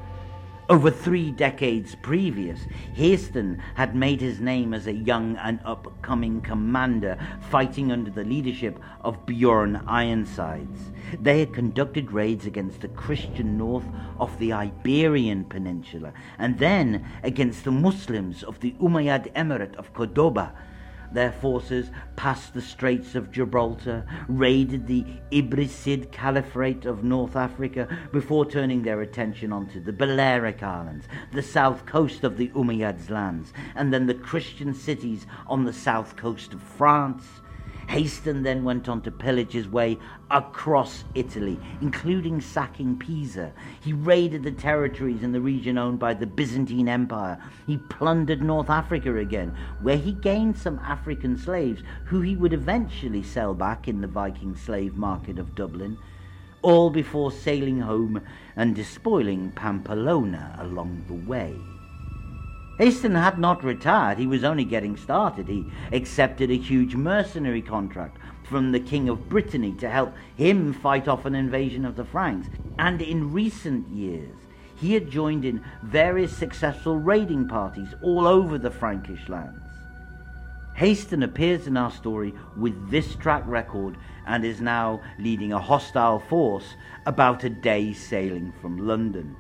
Over 0.72 0.90
three 0.90 1.32
decades 1.32 1.96
previous, 2.02 2.66
Haston 2.96 3.60
had 3.76 3.94
made 3.94 4.22
his 4.22 4.40
name 4.40 4.74
as 4.74 4.88
a 4.88 4.94
young 4.94 5.36
and 5.36 5.60
upcoming 5.66 6.40
commander 6.40 7.18
fighting 7.50 7.92
under 7.92 8.10
the 8.10 8.24
leadership 8.24 8.80
of 9.02 9.26
Bjorn 9.26 9.84
Ironsides. 9.86 10.94
They 11.20 11.42
had 11.42 11.54
conducted 11.54 12.14
raids 12.14 12.46
against 12.46 12.80
the 12.80 12.88
Christian 12.88 13.58
north 13.58 13.84
of 14.18 14.40
the 14.40 14.54
Iberian 14.54 15.44
Peninsula 15.44 16.14
and 16.40 16.58
then 16.58 17.06
against 17.24 17.66
the 17.66 17.72
Muslims 17.72 18.42
of 18.42 18.62
the 18.62 18.72
Umayyad 18.80 19.34
Emirate 19.34 19.76
of 19.76 19.94
Cordoba 19.94 20.54
their 21.12 21.32
forces 21.32 21.90
passed 22.16 22.54
the 22.54 22.62
Straits 22.62 23.16
of 23.16 23.32
Gibraltar, 23.32 24.06
raided 24.28 24.88
the 24.88 25.06
Idrisid 25.32 26.12
Caliphate 26.12 26.86
of 26.86 27.04
North 27.04 27.36
Africa 27.36 27.88
before 28.12 28.46
turning 28.46 28.84
their 28.84 29.02
attention 29.02 29.52
onto 29.52 29.82
the 29.84 29.94
Balearic 29.94 30.64
Islands, 30.64 31.08
the 31.34 31.44
south 31.44 31.86
coast 31.86 32.24
of 32.24 32.38
the 32.38 32.50
Umayyads' 32.50 33.10
lands, 33.10 33.54
and 33.76 33.94
then 33.94 34.08
the 34.08 34.14
Christian 34.14 34.74
cities 34.74 35.26
on 35.48 35.66
the 35.66 35.74
south 35.74 36.16
coast 36.16 36.54
of 36.54 36.62
France. 36.62 37.26
Haston 37.88 38.44
then 38.44 38.64
went 38.64 38.88
on 38.88 39.02
to 39.02 39.12
pillage 39.12 39.52
his 39.54 39.68
way 39.68 39.98
across 40.30 41.04
Italy, 41.16 41.60
including 41.82 42.40
sacking 42.40 42.98
Pisa. 42.98 43.54
He 43.84 43.94
raided 43.94 44.44
the 44.44 44.52
territories 44.52 45.24
in 45.24 45.32
the 45.32 45.42
region 45.42 45.78
owned 45.78 46.00
by 46.00 46.14
the 46.14 46.28
Byzantine 46.28 46.88
Empire. 46.88 47.42
He 47.68 47.78
plundered 47.78 48.42
North 48.42 48.70
Africa 48.70 49.18
again, 49.18 49.56
where 49.82 49.98
he 49.98 50.14
gained 50.14 50.58
some 50.58 50.80
African 50.80 51.38
slaves 51.38 51.82
who 52.06 52.22
he 52.22 52.36
would 52.36 52.54
eventually 52.54 53.24
sell 53.24 53.54
back 53.54 53.88
in 53.88 54.02
the 54.02 54.08
Viking 54.08 54.56
slave 54.56 54.96
market 54.96 55.40
of 55.40 55.56
Dublin, 55.56 55.98
all 56.62 56.90
before 56.90 57.32
sailing 57.32 57.80
home 57.80 58.22
and 58.56 58.76
despoiling 58.76 59.52
Pamplona 59.52 60.56
along 60.60 61.04
the 61.08 61.30
way. 61.30 61.56
Haston 62.80 63.16
had 63.16 63.38
not 63.38 63.64
retired, 63.64 64.18
he 64.18 64.28
was 64.28 64.44
only 64.44 64.64
getting 64.66 64.98
started. 64.98 65.48
He 65.48 65.66
accepted 65.92 66.50
a 66.50 66.58
huge 66.58 66.96
mercenary 66.96 67.62
contract 67.62 68.18
from 68.44 68.72
the 68.72 68.80
King 68.80 69.08
of 69.08 69.30
Brittany 69.30 69.74
to 69.74 69.90
help 69.90 70.14
him 70.36 70.74
fight 70.74 71.08
off 71.08 71.26
an 71.26 71.36
invasion 71.36 71.86
of 71.86 71.96
the 71.96 72.06
Franks. 72.06 72.48
And 72.80 73.02
in 73.02 73.32
recent 73.32 73.88
years, 73.90 74.36
he 74.76 74.94
had 74.94 75.12
joined 75.12 75.46
in 75.46 75.64
various 75.84 76.36
successful 76.36 76.98
raiding 76.98 77.48
parties 77.48 77.94
all 78.02 78.26
over 78.26 78.58
the 78.58 78.72
Frankish 78.72 79.30
lands. 79.30 79.62
Haston 80.76 81.24
appears 81.24 81.68
in 81.68 81.78
our 81.78 81.92
story 81.92 82.34
with 82.58 82.90
this 82.90 83.16
track 83.16 83.44
record 83.46 83.98
and 84.26 84.44
is 84.44 84.62
now 84.62 85.02
leading 85.20 85.54
a 85.54 85.60
hostile 85.60 86.20
force 86.20 86.76
about 87.06 87.44
a 87.44 87.50
day's 87.50 88.04
sailing 88.04 88.52
from 88.60 88.88
London. 88.88 89.36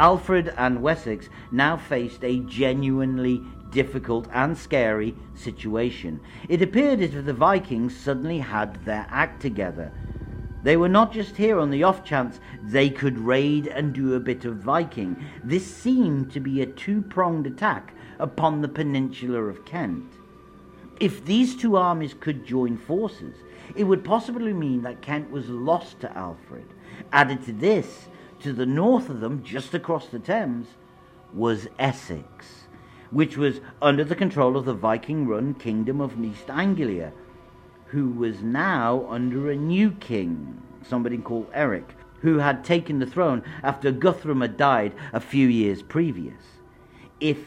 Alfred 0.00 0.54
and 0.56 0.80
Wessex 0.80 1.28
now 1.52 1.76
faced 1.76 2.24
a 2.24 2.40
genuinely 2.40 3.42
difficult 3.70 4.26
and 4.32 4.56
scary 4.56 5.14
situation. 5.34 6.18
It 6.48 6.62
appeared 6.62 7.02
as 7.02 7.14
if 7.14 7.26
the 7.26 7.34
Vikings 7.34 7.94
suddenly 7.94 8.38
had 8.38 8.82
their 8.86 9.06
act 9.10 9.42
together. 9.42 9.92
They 10.62 10.78
were 10.78 10.88
not 10.88 11.12
just 11.12 11.36
here 11.36 11.58
on 11.58 11.70
the 11.70 11.82
off 11.82 12.02
chance 12.02 12.40
they 12.62 12.88
could 12.88 13.18
raid 13.18 13.66
and 13.66 13.92
do 13.92 14.14
a 14.14 14.20
bit 14.20 14.46
of 14.46 14.56
Viking. 14.56 15.22
This 15.44 15.66
seemed 15.66 16.32
to 16.32 16.40
be 16.40 16.62
a 16.62 16.66
two 16.66 17.02
pronged 17.02 17.46
attack 17.46 17.92
upon 18.18 18.62
the 18.62 18.68
peninsula 18.68 19.42
of 19.42 19.66
Kent. 19.66 20.14
If 20.98 21.26
these 21.26 21.54
two 21.54 21.76
armies 21.76 22.14
could 22.18 22.46
join 22.46 22.78
forces, 22.78 23.36
it 23.76 23.84
would 23.84 24.02
possibly 24.02 24.54
mean 24.54 24.80
that 24.82 25.02
Kent 25.02 25.30
was 25.30 25.50
lost 25.50 26.00
to 26.00 26.16
Alfred. 26.16 26.66
Added 27.12 27.44
to 27.44 27.52
this, 27.52 28.08
to 28.40 28.52
the 28.52 28.66
north 28.66 29.08
of 29.08 29.20
them, 29.20 29.42
just 29.42 29.74
across 29.74 30.06
the 30.06 30.18
Thames, 30.18 30.66
was 31.32 31.68
Essex, 31.78 32.66
which 33.10 33.36
was 33.36 33.60
under 33.80 34.04
the 34.04 34.16
control 34.16 34.56
of 34.56 34.64
the 34.64 34.74
Viking 34.74 35.26
run 35.26 35.54
kingdom 35.54 36.00
of 36.00 36.22
East 36.22 36.50
Anglia, 36.50 37.12
who 37.86 38.10
was 38.10 38.42
now 38.42 39.06
under 39.08 39.50
a 39.50 39.56
new 39.56 39.90
king, 39.92 40.60
somebody 40.82 41.18
called 41.18 41.50
Eric, 41.52 41.94
who 42.20 42.38
had 42.38 42.64
taken 42.64 42.98
the 42.98 43.06
throne 43.06 43.42
after 43.62 43.90
Guthrum 43.90 44.40
had 44.40 44.56
died 44.56 44.94
a 45.12 45.20
few 45.20 45.48
years 45.48 45.82
previous. 45.82 46.42
If 47.18 47.38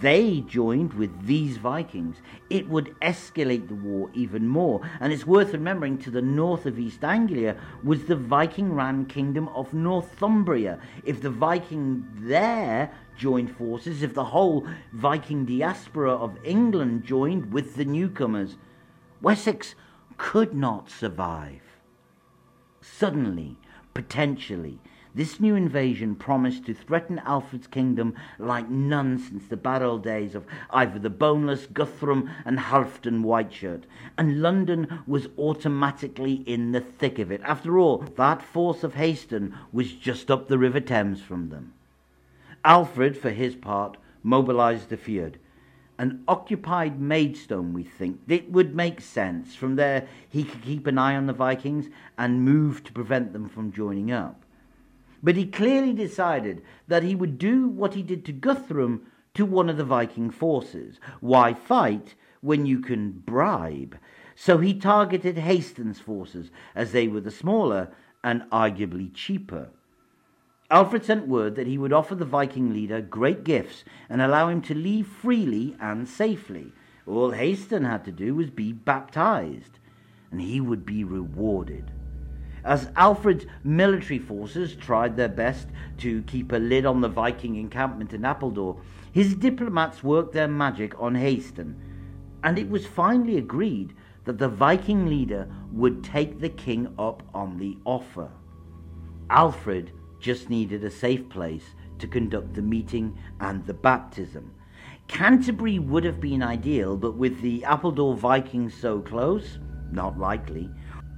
they 0.00 0.40
joined 0.40 0.94
with 0.94 1.26
these 1.26 1.56
Vikings, 1.56 2.16
it 2.50 2.68
would 2.68 2.94
escalate 3.00 3.68
the 3.68 3.74
war 3.74 4.10
even 4.12 4.48
more. 4.48 4.80
And 5.00 5.12
it's 5.12 5.26
worth 5.26 5.52
remembering 5.52 5.98
to 5.98 6.10
the 6.10 6.22
north 6.22 6.66
of 6.66 6.78
East 6.78 7.04
Anglia 7.04 7.56
was 7.84 8.04
the 8.04 8.16
Viking 8.16 8.72
ran 8.72 9.06
kingdom 9.06 9.48
of 9.48 9.72
Northumbria. 9.72 10.80
If 11.04 11.22
the 11.22 11.30
Viking 11.30 12.04
there 12.16 12.92
joined 13.16 13.54
forces, 13.56 14.02
if 14.02 14.14
the 14.14 14.24
whole 14.24 14.66
Viking 14.92 15.44
diaspora 15.44 16.12
of 16.12 16.38
England 16.44 17.04
joined 17.04 17.52
with 17.52 17.76
the 17.76 17.84
newcomers, 17.84 18.56
Wessex 19.22 19.74
could 20.16 20.54
not 20.54 20.90
survive. 20.90 21.62
Suddenly, 22.80 23.58
potentially, 23.94 24.80
this 25.14 25.40
new 25.40 25.54
invasion 25.54 26.14
promised 26.14 26.66
to 26.66 26.74
threaten 26.74 27.18
Alfred's 27.20 27.66
kingdom 27.66 28.14
like 28.38 28.68
none 28.68 29.18
since 29.18 29.46
the 29.46 29.56
bad 29.56 29.82
old 29.82 30.04
days 30.04 30.34
of 30.34 30.46
either 30.70 30.98
the 30.98 31.10
boneless 31.10 31.66
Guthrum 31.66 32.30
and 32.44 32.58
Halfdan 32.58 33.22
Whiteshirt, 33.22 33.84
and 34.16 34.42
London 34.42 35.02
was 35.06 35.28
automatically 35.38 36.42
in 36.46 36.72
the 36.72 36.80
thick 36.80 37.18
of 37.18 37.30
it. 37.30 37.40
After 37.44 37.78
all, 37.78 37.98
that 38.16 38.42
force 38.42 38.84
of 38.84 38.94
Haston 38.94 39.54
was 39.72 39.92
just 39.92 40.30
up 40.30 40.48
the 40.48 40.58
River 40.58 40.80
Thames 40.80 41.20
from 41.20 41.48
them. 41.48 41.74
Alfred, 42.64 43.16
for 43.16 43.30
his 43.30 43.54
part, 43.54 43.96
mobilized 44.22 44.88
the 44.88 44.96
Fyrd. 44.96 45.36
An 45.96 46.22
occupied 46.28 47.00
Maidstone, 47.00 47.72
we 47.72 47.82
think. 47.82 48.20
It 48.28 48.52
would 48.52 48.74
make 48.74 49.00
sense. 49.00 49.56
From 49.56 49.74
there, 49.76 50.06
he 50.28 50.44
could 50.44 50.62
keep 50.62 50.86
an 50.86 50.96
eye 50.98 51.16
on 51.16 51.26
the 51.26 51.32
Vikings 51.32 51.88
and 52.16 52.44
move 52.44 52.84
to 52.84 52.92
prevent 52.92 53.32
them 53.32 53.48
from 53.48 53.72
joining 53.72 54.12
up. 54.12 54.44
But 55.22 55.36
he 55.36 55.46
clearly 55.46 55.92
decided 55.92 56.62
that 56.86 57.02
he 57.02 57.14
would 57.14 57.38
do 57.38 57.68
what 57.68 57.94
he 57.94 58.02
did 58.02 58.24
to 58.26 58.32
Guthrum 58.32 59.06
to 59.34 59.44
one 59.44 59.68
of 59.68 59.76
the 59.76 59.84
Viking 59.84 60.30
forces. 60.30 61.00
Why 61.20 61.54
fight 61.54 62.14
when 62.40 62.66
you 62.66 62.80
can 62.80 63.10
bribe? 63.10 63.98
So 64.34 64.58
he 64.58 64.74
targeted 64.74 65.36
Haston's 65.36 65.98
forces, 65.98 66.50
as 66.74 66.92
they 66.92 67.08
were 67.08 67.20
the 67.20 67.30
smaller 67.30 67.90
and 68.22 68.42
arguably 68.52 69.12
cheaper. 69.12 69.70
Alfred 70.70 71.04
sent 71.04 71.26
word 71.26 71.56
that 71.56 71.66
he 71.66 71.78
would 71.78 71.92
offer 71.92 72.14
the 72.14 72.24
Viking 72.24 72.72
leader 72.72 73.00
great 73.00 73.42
gifts 73.42 73.84
and 74.08 74.20
allow 74.20 74.48
him 74.48 74.60
to 74.62 74.74
leave 74.74 75.06
freely 75.06 75.76
and 75.80 76.06
safely. 76.06 76.72
All 77.06 77.32
Haston 77.32 77.88
had 77.88 78.04
to 78.04 78.12
do 78.12 78.34
was 78.34 78.50
be 78.50 78.72
baptized, 78.72 79.78
and 80.30 80.40
he 80.40 80.60
would 80.60 80.84
be 80.84 81.04
rewarded. 81.04 81.90
As 82.68 82.90
Alfred's 82.96 83.46
military 83.64 84.18
forces 84.18 84.76
tried 84.76 85.16
their 85.16 85.30
best 85.30 85.68
to 86.00 86.20
keep 86.24 86.52
a 86.52 86.58
lid 86.58 86.84
on 86.84 87.00
the 87.00 87.08
Viking 87.08 87.56
encampment 87.56 88.12
in 88.12 88.26
Appledore, 88.26 88.78
his 89.10 89.34
diplomats 89.34 90.04
worked 90.04 90.34
their 90.34 90.48
magic 90.48 90.92
on 91.00 91.14
Haston, 91.14 91.76
and 92.44 92.58
it 92.58 92.68
was 92.68 92.86
finally 92.86 93.38
agreed 93.38 93.94
that 94.26 94.36
the 94.36 94.50
Viking 94.50 95.06
leader 95.06 95.48
would 95.72 96.04
take 96.04 96.40
the 96.40 96.50
king 96.50 96.92
up 96.98 97.22
on 97.32 97.56
the 97.56 97.78
offer. 97.86 98.28
Alfred 99.30 99.90
just 100.20 100.50
needed 100.50 100.84
a 100.84 100.90
safe 100.90 101.26
place 101.30 101.74
to 101.98 102.06
conduct 102.06 102.52
the 102.52 102.60
meeting 102.60 103.16
and 103.40 103.64
the 103.64 103.72
baptism. 103.72 104.52
Canterbury 105.06 105.78
would 105.78 106.04
have 106.04 106.20
been 106.20 106.42
ideal, 106.42 106.98
but 106.98 107.16
with 107.16 107.40
the 107.40 107.64
Appledore 107.64 108.14
Vikings 108.14 108.74
so 108.74 109.00
close, 109.00 109.56
not 109.90 110.18
likely. 110.18 110.68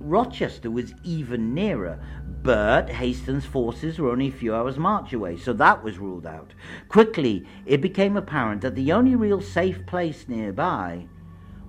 Rochester 0.00 0.71
was 0.71 0.95
even 1.04 1.52
nearer, 1.52 2.00
but 2.42 2.88
Hastings' 2.88 3.45
forces 3.45 3.99
were 3.99 4.11
only 4.11 4.28
a 4.28 4.33
few 4.33 4.54
hours' 4.54 4.78
march 4.78 5.12
away, 5.12 5.37
so 5.37 5.52
that 5.52 5.85
was 5.85 5.99
ruled 5.99 6.26
out. 6.26 6.54
Quickly, 6.88 7.47
it 7.66 7.83
became 7.83 8.16
apparent 8.16 8.62
that 8.62 8.75
the 8.75 8.92
only 8.92 9.14
real 9.14 9.42
safe 9.42 9.85
place 9.87 10.26
nearby 10.26 11.07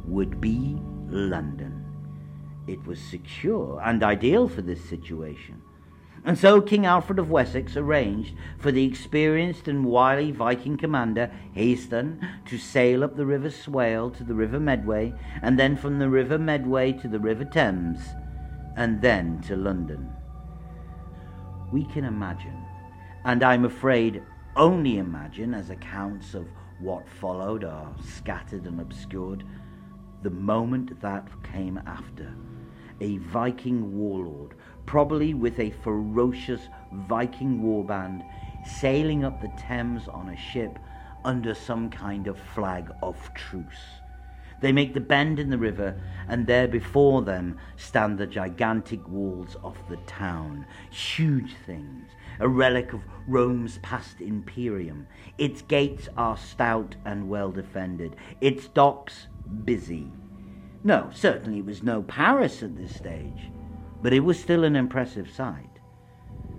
would 0.05 0.39
be 0.39 0.77
London. 1.09 1.85
It 2.67 2.85
was 2.85 3.01
secure 3.01 3.81
and 3.83 4.01
ideal 4.01 4.47
for 4.47 4.61
this 4.61 4.83
situation. 4.83 5.61
And 6.23 6.37
so 6.37 6.61
King 6.61 6.85
Alfred 6.85 7.17
of 7.19 7.31
Wessex 7.31 7.75
arranged 7.75 8.35
for 8.59 8.71
the 8.71 8.85
experienced 8.85 9.67
and 9.67 9.83
wily 9.83 10.31
Viking 10.31 10.77
commander 10.77 11.31
Haston 11.55 12.21
to 12.45 12.57
sail 12.57 13.03
up 13.03 13.15
the 13.15 13.25
River 13.25 13.49
Swale 13.49 14.11
to 14.11 14.23
the 14.23 14.35
River 14.35 14.59
Medway, 14.59 15.13
and 15.41 15.59
then 15.59 15.75
from 15.75 15.97
the 15.99 16.09
River 16.09 16.37
Medway 16.37 16.93
to 16.93 17.07
the 17.07 17.19
River 17.19 17.43
Thames, 17.43 17.99
and 18.75 19.01
then 19.01 19.41
to 19.41 19.55
London. 19.55 20.11
We 21.71 21.85
can 21.85 22.05
imagine, 22.05 22.65
and 23.25 23.43
I'm 23.43 23.65
afraid 23.65 24.23
only 24.55 24.97
imagine, 24.97 25.53
as 25.53 25.69
accounts 25.69 26.33
of 26.33 26.47
what 26.79 27.07
followed 27.07 27.63
are 27.63 27.93
scattered 28.03 28.65
and 28.65 28.81
obscured, 28.81 29.45
the 30.23 30.29
moment 30.29 30.99
that 31.01 31.27
came 31.43 31.79
after. 31.85 32.33
A 32.99 33.17
Viking 33.17 33.97
warlord 33.97 34.55
probably 34.85 35.33
with 35.33 35.59
a 35.59 35.69
ferocious 35.69 36.67
Viking 36.91 37.61
warband, 37.61 38.23
sailing 38.65 39.23
up 39.23 39.39
the 39.41 39.51
Thames 39.57 40.07
on 40.07 40.29
a 40.29 40.37
ship 40.37 40.77
under 41.23 41.53
some 41.53 41.89
kind 41.89 42.27
of 42.27 42.37
flag 42.37 42.91
of 43.01 43.33
truce. 43.33 44.00
They 44.61 44.71
make 44.71 44.93
the 44.93 45.01
bend 45.01 45.39
in 45.39 45.49
the 45.49 45.57
river, 45.57 45.99
and 46.27 46.47
there 46.47 46.67
before 46.67 47.23
them 47.23 47.57
stand 47.75 48.17
the 48.17 48.27
gigantic 48.27 49.07
walls 49.07 49.57
of 49.63 49.77
the 49.89 49.97
town, 49.97 50.65
huge 50.89 51.55
things, 51.65 52.11
a 52.39 52.47
relic 52.47 52.93
of 52.93 53.01
Rome's 53.27 53.79
past 53.79 54.21
imperium. 54.21 55.07
Its 55.37 55.61
gates 55.61 56.07
are 56.15 56.37
stout 56.37 56.95
and 57.03 57.27
well 57.27 57.51
defended, 57.51 58.15
its 58.39 58.67
docks 58.67 59.27
busy. 59.65 60.07
No, 60.83 61.09
certainly 61.13 61.59
it 61.59 61.65
was 61.65 61.83
no 61.83 62.03
Paris 62.03 62.63
at 62.63 62.77
this 62.77 62.93
stage 62.93 63.51
but 64.01 64.13
it 64.13 64.21
was 64.21 64.39
still 64.39 64.63
an 64.63 64.75
impressive 64.75 65.29
sight. 65.29 65.79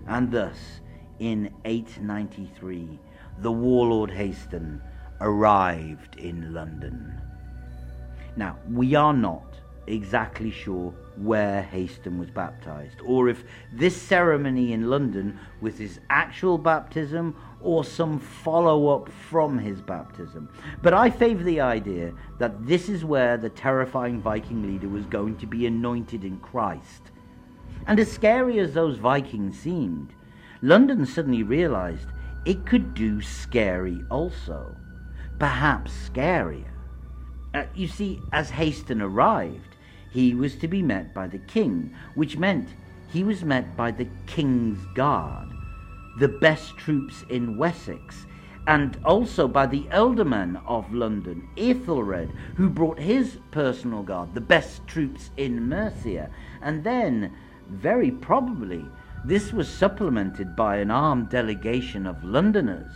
And 0.07 0.31
thus, 0.31 0.81
in 1.19 1.53
893, 1.65 2.99
the 3.39 3.51
warlord 3.51 4.11
Haston 4.11 4.81
arrived 5.19 6.17
in 6.17 6.53
London. 6.53 7.21
Now, 8.35 8.57
we 8.69 8.95
are 8.95 9.13
not 9.13 9.59
exactly 9.87 10.49
sure 10.49 10.93
where 11.17 11.61
Haston 11.61 12.17
was 12.17 12.31
baptized, 12.31 12.99
or 13.05 13.29
if 13.29 13.43
this 13.71 13.95
ceremony 13.95 14.73
in 14.73 14.89
London 14.89 15.39
was 15.61 15.77
his 15.77 15.99
actual 16.09 16.57
baptism 16.57 17.35
or 17.61 17.83
some 17.83 18.19
follow 18.19 18.95
up 18.95 19.09
from 19.29 19.57
his 19.57 19.81
baptism. 19.81 20.49
But 20.81 20.93
I 20.93 21.09
favour 21.09 21.43
the 21.43 21.61
idea 21.61 22.13
that 22.39 22.65
this 22.65 22.89
is 22.89 23.05
where 23.05 23.37
the 23.37 23.49
terrifying 23.49 24.21
Viking 24.21 24.63
leader 24.63 24.89
was 24.89 25.05
going 25.05 25.37
to 25.37 25.45
be 25.45 25.65
anointed 25.67 26.23
in 26.23 26.39
Christ 26.39 27.11
and 27.87 27.99
as 27.99 28.11
scary 28.11 28.59
as 28.59 28.73
those 28.73 28.97
Vikings 28.97 29.59
seemed, 29.59 30.13
London 30.61 31.05
suddenly 31.05 31.43
realized 31.43 32.07
it 32.45 32.65
could 32.65 32.93
do 32.93 33.21
scary 33.21 34.03
also. 34.09 34.75
Perhaps 35.39 35.91
scarier. 36.09 36.72
Uh, 37.53 37.65
you 37.75 37.87
see, 37.87 38.21
as 38.31 38.49
Haston 38.49 39.01
arrived, 39.01 39.75
he 40.11 40.33
was 40.33 40.55
to 40.57 40.67
be 40.67 40.81
met 40.81 41.13
by 41.13 41.27
the 41.27 41.39
king, 41.39 41.93
which 42.15 42.37
meant 42.37 42.69
he 43.11 43.23
was 43.23 43.43
met 43.43 43.77
by 43.77 43.91
the 43.91 44.07
king's 44.25 44.83
guard, 44.95 45.49
the 46.19 46.27
best 46.27 46.77
troops 46.77 47.23
in 47.29 47.57
Wessex, 47.57 48.25
and 48.65 48.97
also 49.03 49.47
by 49.47 49.65
the 49.65 49.83
ealdorman 49.91 50.61
of 50.65 50.91
London, 50.93 51.47
Ethelred, 51.57 52.31
who 52.55 52.69
brought 52.69 52.97
his 52.97 53.37
personal 53.51 54.03
guard, 54.03 54.33
the 54.33 54.41
best 54.41 54.87
troops 54.87 55.31
in 55.37 55.67
Mercia, 55.67 56.29
and 56.61 56.83
then 56.83 57.33
very 57.69 58.09
probably 58.09 58.85
this 59.25 59.53
was 59.53 59.69
supplemented 59.69 60.55
by 60.55 60.77
an 60.77 60.91
armed 60.91 61.29
delegation 61.29 62.05
of 62.05 62.23
Londoners. 62.23 62.93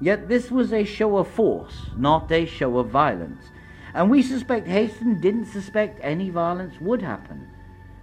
Yet 0.00 0.28
this 0.28 0.50
was 0.50 0.72
a 0.72 0.84
show 0.84 1.16
of 1.16 1.28
force, 1.28 1.86
not 1.96 2.30
a 2.30 2.44
show 2.44 2.78
of 2.78 2.88
violence, 2.88 3.50
and 3.94 4.10
we 4.10 4.22
suspect 4.22 4.68
Haston 4.68 5.20
didn't 5.20 5.46
suspect 5.46 6.00
any 6.02 6.28
violence 6.28 6.80
would 6.80 7.00
happen, 7.00 7.48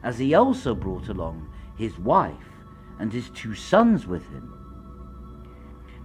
as 0.02 0.18
he 0.18 0.34
also 0.34 0.74
brought 0.74 1.10
along 1.10 1.48
his 1.78 2.00
wife 2.00 2.50
and 3.00 3.14
his 3.14 3.30
two 3.30 3.54
sons 3.54 4.08
with 4.08 4.28
him. 4.30 4.54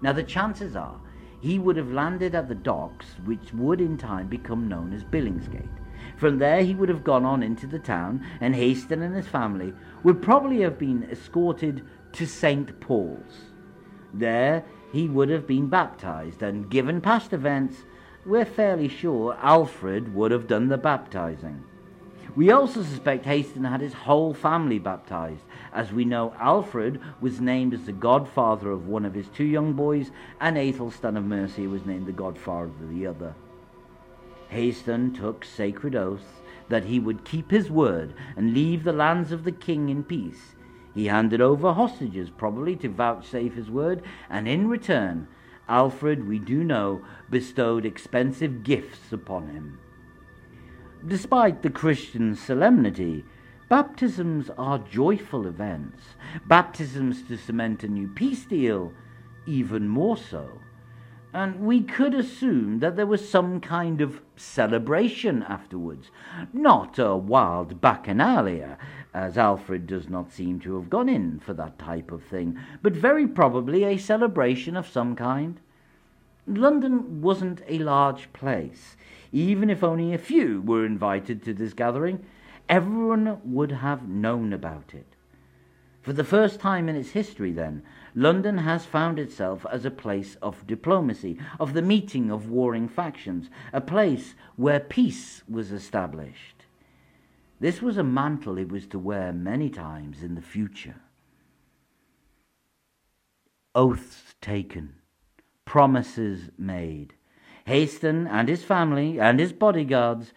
Now, 0.03 0.13
the 0.13 0.23
chances 0.23 0.77
are 0.77 1.01
he 1.41 1.59
would 1.59 1.77
have 1.77 1.93
landed 1.93 2.35
at 2.35 2.49
the 2.49 2.55
docks, 2.55 3.07
which 3.25 3.53
would 3.55 3.81
in 3.81 3.97
time 3.97 4.29
become 4.29 4.69
known 4.69 4.93
as 4.93 5.05
Billingsgate, 5.05 5.69
from 6.17 6.39
there 6.39 6.63
he 6.63 6.75
would 6.75 6.89
have 6.89 7.05
gone 7.05 7.25
on 7.25 7.43
into 7.43 7.67
the 7.67 7.79
town, 7.79 8.25
and 8.41 8.55
Haston 8.55 9.03
and 9.03 9.15
his 9.15 9.27
family 9.27 9.73
would 10.03 10.21
probably 10.21 10.61
have 10.61 10.79
been 10.79 11.09
escorted 11.11 11.85
to 12.13 12.27
St. 12.27 12.79
Paul's. 12.81 13.53
There 14.13 14.65
he 14.93 15.09
would 15.09 15.29
have 15.29 15.47
been 15.47 15.69
baptized, 15.69 16.43
and 16.43 16.71
given 16.71 17.01
past 17.01 17.33
events, 17.33 17.85
we're 18.25 18.45
fairly 18.45 18.89
sure 18.89 19.37
Alfred 19.41 20.15
would 20.15 20.31
have 20.31 20.47
done 20.47 20.69
the 20.69 20.79
baptizing. 20.79 21.65
We 22.37 22.51
also 22.51 22.83
suspect 22.83 23.25
Haston 23.25 23.69
had 23.69 23.81
his 23.81 23.93
whole 23.93 24.33
family 24.35 24.79
baptized, 24.79 25.43
as 25.73 25.93
we 25.93 26.05
know 26.05 26.35
Alfred 26.39 27.01
was 27.21 27.41
named 27.41 27.75
as 27.75 27.85
the 27.85 27.93
godfather 27.93 28.71
of 28.71 28.87
one 28.87 29.05
of 29.05 29.15
his 29.15 29.29
two 29.29 29.45
young 29.45 29.73
boys, 29.73 30.11
and 30.41 30.57
Aethelstan 30.57 31.17
of 31.17 31.25
Mercia 31.25 31.69
was 31.69 31.85
named 31.85 32.07
the 32.07 32.13
godfather 32.13 32.67
of 32.67 32.91
the 32.91 33.07
other. 33.07 33.35
Haston 34.51 35.15
took 35.15 35.45
sacred 35.45 35.97
oaths 35.97 36.41
that 36.69 36.85
he 36.85 37.01
would 37.01 37.25
keep 37.25 37.51
his 37.51 37.71
word 37.71 38.15
and 38.37 38.55
leave 38.55 38.85
the 38.85 38.93
lands 38.93 39.33
of 39.33 39.45
the 39.45 39.53
king 39.53 39.89
in 39.89 40.05
peace. 40.05 40.55
He 40.99 41.07
handed 41.07 41.41
over 41.41 41.75
hostages, 41.75 42.29
probably 42.29 42.75
to 42.75 42.89
vouchsafe 42.89 43.55
his 43.55 43.71
word, 43.71 44.03
and 44.29 44.49
in 44.49 44.67
return, 44.69 45.29
Alfred, 45.69 46.27
we 46.27 46.41
do 46.41 46.65
know, 46.65 47.03
bestowed 47.31 47.87
expensive 47.87 48.65
gifts 48.65 49.13
upon 49.13 49.47
him. 49.47 49.79
Despite 51.07 51.63
the 51.63 51.71
Christian 51.71 52.35
solemnity, 52.35 53.25
baptisms 53.69 54.51
are 54.59 54.81
joyful 54.81 55.47
events. 55.47 56.03
Baptisms 56.49 57.23
to 57.29 57.37
cement 57.37 57.85
a 57.85 57.89
new 57.89 58.09
peace 58.09 58.45
deal, 58.45 58.93
even 59.47 59.87
more 59.87 60.17
so 60.17 60.59
and 61.33 61.61
we 61.61 61.83
could 61.83 62.15
assume 62.15 62.79
that 62.79 62.97
there 62.97 63.07
was 63.07 63.29
some 63.29 63.61
kind 63.61 64.01
of 64.01 64.23
celebration 64.37 65.43
afterwards, 65.43 66.11
not 66.53 66.99
a 66.99 67.15
wild 67.15 67.81
bacchanalia, 67.81 68.79
as 69.19 69.37
Alfred 69.37 69.85
does 69.89 70.09
not 70.09 70.31
seem 70.31 70.61
to 70.61 70.77
have 70.77 70.89
gone 70.89 71.09
in 71.09 71.41
for 71.41 71.53
that 71.53 71.77
type 71.77 72.13
of 72.13 72.23
thing, 72.23 72.57
but 72.83 72.93
very 72.93 73.27
probably 73.27 73.83
a 73.83 73.97
celebration 73.97 74.77
of 74.77 74.87
some 74.87 75.17
kind. 75.17 75.61
London 76.47 77.21
wasn't 77.21 77.61
a 77.67 77.81
large 77.81 78.33
place. 78.33 78.97
Even 79.33 79.71
if 79.71 79.83
only 79.83 80.15
a 80.15 80.19
few 80.19 80.63
were 80.63 80.87
invited 80.87 81.43
to 81.43 81.53
this 81.53 81.75
gathering, 81.75 82.25
everyone 82.69 83.41
would 83.45 83.73
have 83.73 84.09
known 84.09 84.53
about 84.53 84.95
it. 84.95 85.17
For 86.01 86.13
the 86.13 86.23
first 86.23 86.61
time 86.61 86.89
in 86.89 86.95
its 86.95 87.11
history, 87.11 87.51
then, 87.51 87.83
London 88.15 88.59
has 88.59 88.87
found 88.87 89.19
itself 89.19 89.67
as 89.71 89.85
a 89.85 89.91
place 89.91 90.37
of 90.37 90.65
diplomacy, 90.65 91.41
of 91.59 91.75
the 91.75 91.83
meeting 91.83 92.31
of 92.31 92.49
warring 92.49 92.89
factions, 92.89 93.51
a 93.73 93.81
place 93.81 94.37
where 94.55 94.79
peace 94.79 95.43
was 95.49 95.73
established. 95.73 96.58
This 97.61 97.83
was 97.83 97.97
a 97.97 98.05
mantle 98.05 98.55
he 98.57 98.65
was 98.65 98.87
to 98.89 98.99
wear 98.99 99.33
many 99.33 99.69
times 99.69 100.23
in 100.23 100.35
the 100.35 100.43
future. 100.43 100.97
Oaths 103.75 104.35
taken, 104.41 104.95
promises 105.65 106.51
made. 106.57 107.15
Haston 107.67 108.29
and 108.29 108.49
his 108.49 108.65
family 108.65 109.21
and 109.21 109.41
his 109.41 109.53
bodyguards 109.53 110.33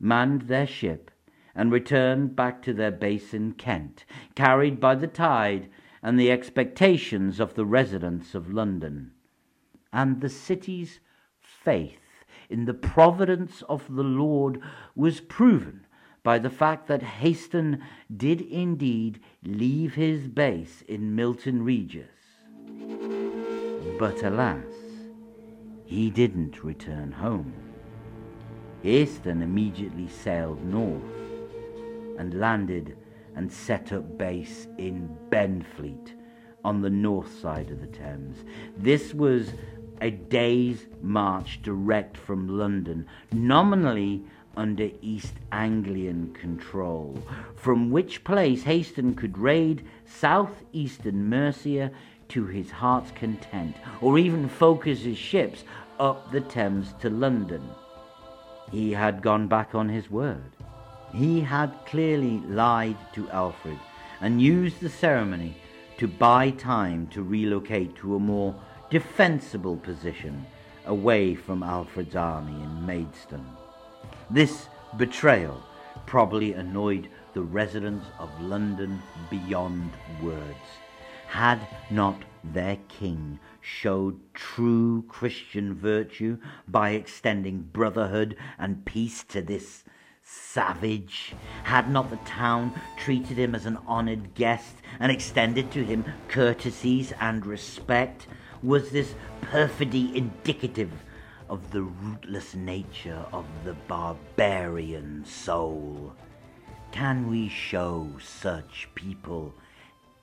manned 0.00 0.42
their 0.42 0.66
ship 0.66 1.10
and 1.54 1.70
returned 1.70 2.34
back 2.34 2.62
to 2.62 2.72
their 2.72 2.90
base 2.90 3.34
in 3.34 3.52
Kent, 3.52 4.06
carried 4.34 4.80
by 4.80 4.94
the 4.94 5.06
tide 5.06 5.68
and 6.02 6.18
the 6.18 6.30
expectations 6.30 7.38
of 7.38 7.54
the 7.54 7.66
residents 7.66 8.34
of 8.34 8.52
London, 8.52 9.12
and 9.92 10.20
the 10.20 10.28
city's 10.30 11.00
faith 11.38 12.24
in 12.48 12.64
the 12.64 12.74
providence 12.74 13.62
of 13.68 13.94
the 13.94 14.02
Lord 14.02 14.60
was 14.96 15.20
proven 15.20 15.86
by 16.22 16.38
the 16.38 16.50
fact 16.50 16.86
that 16.86 17.02
Haston 17.02 17.80
did 18.14 18.40
indeed 18.40 19.20
leave 19.42 19.94
his 19.94 20.28
base 20.28 20.82
in 20.86 21.14
Milton 21.14 21.64
Regis. 21.64 22.08
But 23.98 24.22
alas, 24.22 24.64
he 25.84 26.10
didn't 26.10 26.62
return 26.62 27.12
home. 27.12 27.52
Haston 28.84 29.42
immediately 29.42 30.08
sailed 30.08 30.64
north, 30.64 31.02
and 32.18 32.38
landed 32.38 32.96
and 33.34 33.50
set 33.50 33.92
up 33.92 34.18
base 34.18 34.68
in 34.78 35.16
Benfleet 35.30 36.12
on 36.64 36.82
the 36.82 36.90
north 36.90 37.40
side 37.40 37.70
of 37.70 37.80
the 37.80 37.86
Thames. 37.86 38.44
This 38.76 39.14
was 39.14 39.54
a 40.00 40.10
day's 40.10 40.86
march 41.00 41.62
direct 41.62 42.16
from 42.16 42.48
London, 42.48 43.06
nominally 43.32 44.24
under 44.56 44.90
East 45.00 45.34
Anglian 45.50 46.32
control, 46.34 47.22
from 47.56 47.90
which 47.90 48.24
place 48.24 48.64
Haston 48.64 49.16
could 49.16 49.38
raid 49.38 49.84
southeastern 50.06 51.28
Mercia 51.28 51.90
to 52.28 52.46
his 52.46 52.70
heart's 52.70 53.10
content, 53.12 53.76
or 54.00 54.18
even 54.18 54.48
focus 54.48 55.00
his 55.02 55.18
ships 55.18 55.64
up 55.98 56.32
the 56.32 56.40
Thames 56.40 56.94
to 57.00 57.10
London. 57.10 57.62
He 58.70 58.92
had 58.92 59.22
gone 59.22 59.48
back 59.48 59.74
on 59.74 59.88
his 59.88 60.10
word. 60.10 60.52
He 61.14 61.40
had 61.40 61.74
clearly 61.86 62.38
lied 62.48 62.96
to 63.14 63.28
Alfred 63.30 63.78
and 64.20 64.40
used 64.40 64.80
the 64.80 64.88
ceremony 64.88 65.54
to 65.98 66.08
buy 66.08 66.50
time 66.50 67.06
to 67.08 67.22
relocate 67.22 67.94
to 67.96 68.16
a 68.16 68.20
more 68.20 68.54
defensible 68.90 69.76
position 69.76 70.46
away 70.86 71.34
from 71.34 71.62
Alfred's 71.62 72.16
army 72.16 72.62
in 72.62 72.86
Maidstone. 72.86 73.56
This 74.30 74.68
betrayal 74.96 75.62
probably 76.06 76.52
annoyed 76.52 77.08
the 77.34 77.42
residents 77.42 78.06
of 78.18 78.40
London 78.40 79.02
beyond 79.30 79.90
words. 80.22 80.56
Had 81.28 81.66
not 81.90 82.22
their 82.44 82.76
king 82.88 83.38
showed 83.60 84.20
true 84.34 85.04
Christian 85.08 85.74
virtue 85.74 86.38
by 86.68 86.90
extending 86.90 87.62
brotherhood 87.62 88.36
and 88.58 88.84
peace 88.84 89.24
to 89.24 89.40
this 89.40 89.84
savage? 90.22 91.34
Had 91.64 91.90
not 91.90 92.10
the 92.10 92.16
town 92.18 92.78
treated 92.98 93.38
him 93.38 93.54
as 93.54 93.66
an 93.66 93.78
honoured 93.88 94.34
guest 94.34 94.76
and 95.00 95.10
extended 95.10 95.70
to 95.72 95.84
him 95.84 96.04
courtesies 96.28 97.12
and 97.20 97.46
respect? 97.46 98.26
Was 98.62 98.90
this 98.90 99.14
perfidy 99.40 100.16
indicative 100.16 100.90
of 101.52 101.70
the 101.70 101.82
rootless 101.82 102.54
nature 102.54 103.26
of 103.30 103.44
the 103.62 103.74
barbarian 103.86 105.22
soul? 105.22 106.10
Can 106.92 107.30
we 107.30 107.46
show 107.46 108.08
such 108.18 108.88
people 108.94 109.52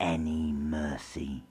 any 0.00 0.50
mercy? 0.50 1.44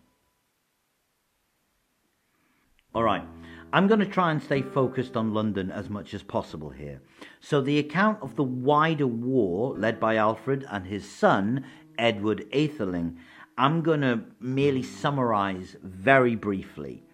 All 2.93 3.03
right. 3.03 3.23
I'm 3.71 3.87
going 3.87 4.01
to 4.01 4.05
try 4.05 4.31
and 4.31 4.43
stay 4.43 4.63
focused 4.63 5.15
on 5.15 5.33
London 5.33 5.71
as 5.71 5.89
much 5.89 6.13
as 6.13 6.23
possible 6.23 6.71
here. 6.71 7.01
So, 7.39 7.61
the 7.61 7.79
account 7.79 8.21
of 8.21 8.35
the 8.35 8.43
wider 8.43 9.07
war 9.07 9.77
led 9.77 9.97
by 9.97 10.17
Alfred 10.17 10.65
and 10.69 10.87
his 10.87 11.09
son, 11.09 11.63
Edward 11.97 12.45
Atheling, 12.51 13.15
I'm 13.57 13.81
going 13.81 14.01
to 14.01 14.23
merely 14.41 14.83
summarize 14.83 15.77
very 15.81 16.35
briefly. 16.35 17.05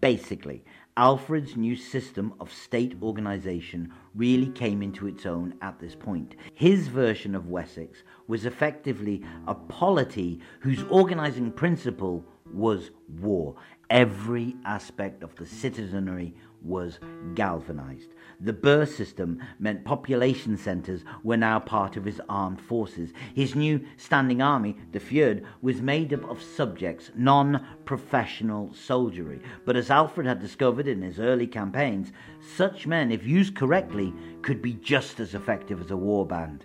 Basically, 0.00 0.64
Alfred's 0.96 1.56
new 1.56 1.76
system 1.76 2.34
of 2.40 2.52
state 2.52 2.96
organization 3.02 3.92
really 4.14 4.48
came 4.48 4.82
into 4.82 5.06
its 5.06 5.24
own 5.24 5.54
at 5.62 5.78
this 5.78 5.94
point. 5.94 6.34
His 6.54 6.88
version 6.88 7.34
of 7.34 7.48
Wessex 7.48 8.02
was 8.26 8.44
effectively 8.44 9.22
a 9.46 9.54
polity 9.54 10.40
whose 10.60 10.82
organizing 10.90 11.52
principle 11.52 12.24
was 12.52 12.90
war. 13.20 13.54
Every 13.88 14.56
aspect 14.64 15.22
of 15.22 15.34
the 15.36 15.46
citizenry 15.46 16.34
was 16.62 16.98
galvanized. 17.34 18.10
The 18.42 18.54
Burh 18.54 18.86
system 18.86 19.38
meant 19.58 19.84
population 19.84 20.56
centers 20.56 21.04
were 21.22 21.36
now 21.36 21.58
part 21.58 21.98
of 21.98 22.06
his 22.06 22.22
armed 22.26 22.58
forces. 22.58 23.12
His 23.34 23.54
new 23.54 23.84
standing 23.98 24.40
army, 24.40 24.78
the 24.92 24.98
Fyrd, 24.98 25.44
was 25.60 25.82
made 25.82 26.14
up 26.14 26.24
of 26.24 26.42
subjects, 26.42 27.10
non 27.14 27.66
professional 27.84 28.72
soldiery. 28.72 29.42
But 29.66 29.76
as 29.76 29.90
Alfred 29.90 30.26
had 30.26 30.40
discovered 30.40 30.88
in 30.88 31.02
his 31.02 31.20
early 31.20 31.46
campaigns, 31.46 32.12
such 32.40 32.86
men, 32.86 33.10
if 33.10 33.26
used 33.26 33.54
correctly, 33.54 34.14
could 34.40 34.62
be 34.62 34.72
just 34.72 35.20
as 35.20 35.34
effective 35.34 35.78
as 35.82 35.90
a 35.90 35.96
war 35.98 36.26
band. 36.26 36.64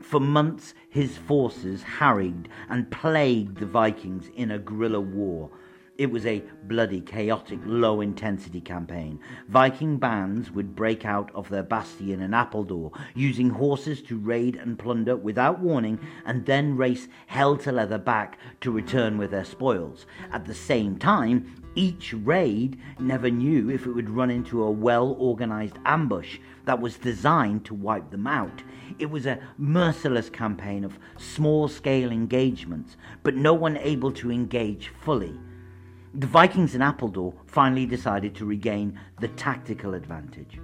For 0.00 0.20
months, 0.20 0.72
his 0.88 1.18
forces 1.18 1.82
harried 1.82 2.48
and 2.70 2.90
plagued 2.90 3.58
the 3.58 3.66
Vikings 3.66 4.30
in 4.34 4.50
a 4.50 4.58
guerrilla 4.58 5.00
war. 5.00 5.50
It 5.96 6.10
was 6.10 6.26
a 6.26 6.42
bloody, 6.64 7.00
chaotic, 7.00 7.60
low 7.64 8.00
intensity 8.00 8.60
campaign. 8.60 9.20
Viking 9.48 9.96
bands 9.96 10.50
would 10.50 10.74
break 10.74 11.04
out 11.04 11.30
of 11.36 11.48
their 11.48 11.62
bastion 11.62 12.20
in 12.20 12.34
Appledore, 12.34 12.90
using 13.14 13.50
horses 13.50 14.02
to 14.02 14.18
raid 14.18 14.56
and 14.56 14.76
plunder 14.76 15.14
without 15.14 15.60
warning, 15.60 16.00
and 16.26 16.46
then 16.46 16.76
race 16.76 17.06
hell 17.28 17.56
to 17.58 17.70
leather 17.70 17.98
back 17.98 18.38
to 18.62 18.72
return 18.72 19.18
with 19.18 19.30
their 19.30 19.44
spoils. 19.44 20.04
At 20.32 20.46
the 20.46 20.54
same 20.54 20.98
time, 20.98 21.54
each 21.76 22.12
raid 22.12 22.76
never 22.98 23.30
knew 23.30 23.70
if 23.70 23.86
it 23.86 23.92
would 23.92 24.10
run 24.10 24.32
into 24.32 24.64
a 24.64 24.70
well 24.72 25.14
organized 25.16 25.78
ambush 25.84 26.40
that 26.64 26.80
was 26.80 26.96
designed 26.96 27.64
to 27.66 27.74
wipe 27.74 28.10
them 28.10 28.26
out. 28.26 28.64
It 28.98 29.10
was 29.10 29.26
a 29.26 29.38
merciless 29.58 30.28
campaign 30.28 30.82
of 30.82 30.98
small 31.18 31.68
scale 31.68 32.10
engagements, 32.10 32.96
but 33.22 33.36
no 33.36 33.54
one 33.54 33.76
able 33.76 34.10
to 34.14 34.32
engage 34.32 34.88
fully. 34.88 35.38
The 36.16 36.28
Vikings 36.28 36.76
in 36.76 36.80
Appledore 36.80 37.34
finally 37.46 37.86
decided 37.86 38.36
to 38.36 38.44
regain 38.44 39.00
the 39.18 39.26
tactical 39.26 39.94
advantage. 39.94 40.60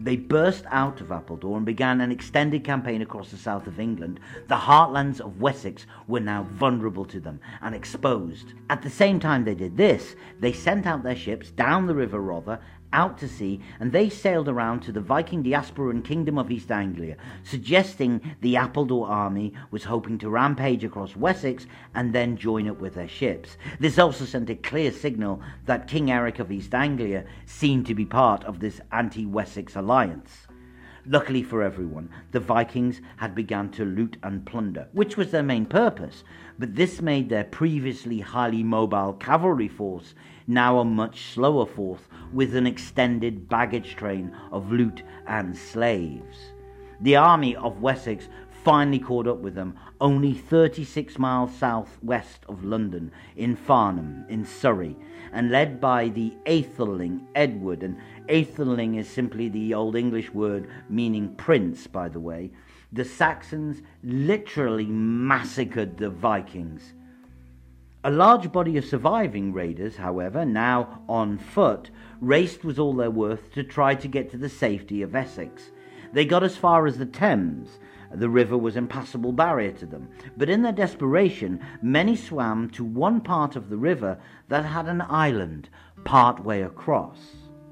They 0.00 0.16
burst 0.16 0.64
out 0.70 1.02
of 1.02 1.12
Appledore 1.12 1.58
and 1.58 1.66
began 1.66 2.00
an 2.00 2.10
extended 2.10 2.64
campaign 2.64 3.02
across 3.02 3.30
the 3.30 3.36
south 3.36 3.66
of 3.66 3.78
England. 3.78 4.18
The 4.48 4.56
heartlands 4.56 5.20
of 5.20 5.42
Wessex 5.42 5.84
were 6.08 6.20
now 6.20 6.44
vulnerable 6.44 7.04
to 7.04 7.20
them 7.20 7.38
and 7.60 7.74
exposed. 7.74 8.54
At 8.70 8.80
the 8.80 8.88
same 8.88 9.20
time 9.20 9.44
they 9.44 9.54
did 9.54 9.76
this, 9.76 10.16
they 10.40 10.54
sent 10.54 10.86
out 10.86 11.02
their 11.02 11.14
ships 11.14 11.50
down 11.50 11.86
the 11.86 11.94
River 11.94 12.20
Rother 12.20 12.58
out 12.94 13.18
to 13.18 13.28
sea, 13.28 13.60
and 13.80 13.92
they 13.92 14.08
sailed 14.08 14.48
around 14.48 14.80
to 14.80 14.92
the 14.92 15.00
Viking 15.00 15.42
diaspora 15.42 15.90
and 15.90 16.04
kingdom 16.04 16.38
of 16.38 16.50
East 16.50 16.70
Anglia, 16.70 17.16
suggesting 17.42 18.36
the 18.40 18.56
Appledore 18.56 19.08
army 19.08 19.52
was 19.70 19.84
hoping 19.84 20.16
to 20.18 20.30
rampage 20.30 20.84
across 20.84 21.16
Wessex 21.16 21.66
and 21.94 22.14
then 22.14 22.36
join 22.36 22.68
up 22.68 22.80
with 22.80 22.94
their 22.94 23.08
ships. 23.08 23.58
This 23.80 23.98
also 23.98 24.24
sent 24.24 24.48
a 24.48 24.54
clear 24.54 24.92
signal 24.92 25.42
that 25.66 25.88
King 25.88 26.10
Eric 26.10 26.38
of 26.38 26.52
East 26.52 26.72
Anglia 26.72 27.24
seemed 27.44 27.86
to 27.86 27.94
be 27.94 28.06
part 28.06 28.44
of 28.44 28.60
this 28.60 28.80
anti 28.92 29.26
Wessex 29.26 29.74
alliance. 29.76 30.46
Luckily 31.06 31.42
for 31.42 31.62
everyone, 31.62 32.08
the 32.30 32.40
Vikings 32.40 33.02
had 33.18 33.34
begun 33.34 33.70
to 33.72 33.84
loot 33.84 34.16
and 34.22 34.46
plunder, 34.46 34.88
which 34.92 35.18
was 35.18 35.30
their 35.30 35.42
main 35.42 35.66
purpose, 35.66 36.24
but 36.58 36.76
this 36.76 37.02
made 37.02 37.28
their 37.28 37.44
previously 37.44 38.20
highly 38.20 38.62
mobile 38.62 39.12
cavalry 39.12 39.68
force 39.68 40.14
now 40.46 40.78
a 40.78 40.84
much 40.84 41.32
slower 41.32 41.66
force 41.66 42.02
with 42.32 42.54
an 42.54 42.66
extended 42.66 43.48
baggage 43.48 43.96
train 43.96 44.34
of 44.52 44.72
loot 44.72 45.02
and 45.26 45.56
slaves. 45.56 46.36
The 47.00 47.16
army 47.16 47.56
of 47.56 47.80
Wessex 47.80 48.28
finally 48.64 48.98
caught 48.98 49.26
up 49.26 49.38
with 49.38 49.54
them 49.54 49.76
only 50.00 50.32
36 50.32 51.18
miles 51.18 51.54
southwest 51.54 52.40
of 52.48 52.64
London 52.64 53.12
in 53.36 53.54
Farnham 53.54 54.24
in 54.28 54.44
Surrey 54.44 54.96
and 55.32 55.50
led 55.50 55.80
by 55.80 56.08
the 56.08 56.32
Atheling 56.46 57.26
Edward. 57.34 57.82
And 57.82 57.98
Atheling 58.28 58.96
is 58.96 59.08
simply 59.08 59.48
the 59.48 59.74
old 59.74 59.96
English 59.96 60.32
word 60.32 60.68
meaning 60.88 61.34
prince 61.36 61.86
by 61.86 62.08
the 62.08 62.20
way. 62.20 62.52
The 62.92 63.04
Saxons 63.04 63.82
literally 64.02 64.86
massacred 64.86 65.98
the 65.98 66.10
Vikings 66.10 66.94
a 68.04 68.10
large 68.10 68.52
body 68.52 68.76
of 68.76 68.84
surviving 68.84 69.50
raiders, 69.50 69.96
however, 69.96 70.44
now 70.44 71.00
on 71.08 71.38
foot, 71.38 71.90
raced 72.20 72.62
with 72.62 72.78
all 72.78 72.92
their 72.92 73.10
worth 73.10 73.50
to 73.50 73.64
try 73.64 73.94
to 73.94 74.06
get 74.06 74.30
to 74.30 74.36
the 74.36 74.48
safety 74.48 75.00
of 75.00 75.14
Essex. 75.14 75.70
They 76.12 76.26
got 76.26 76.44
as 76.44 76.54
far 76.54 76.86
as 76.86 76.98
the 76.98 77.06
Thames. 77.06 77.78
The 78.12 78.28
river 78.28 78.58
was 78.58 78.76
an 78.76 78.84
impassable 78.84 79.32
barrier 79.32 79.72
to 79.72 79.86
them, 79.86 80.10
but 80.36 80.50
in 80.50 80.60
their 80.60 80.70
desperation, 80.70 81.64
many 81.80 82.14
swam 82.14 82.68
to 82.70 82.84
one 82.84 83.22
part 83.22 83.56
of 83.56 83.70
the 83.70 83.78
river 83.78 84.18
that 84.48 84.66
had 84.66 84.86
an 84.86 85.00
island 85.00 85.70
part 86.04 86.44
way 86.44 86.60
across. 86.60 87.18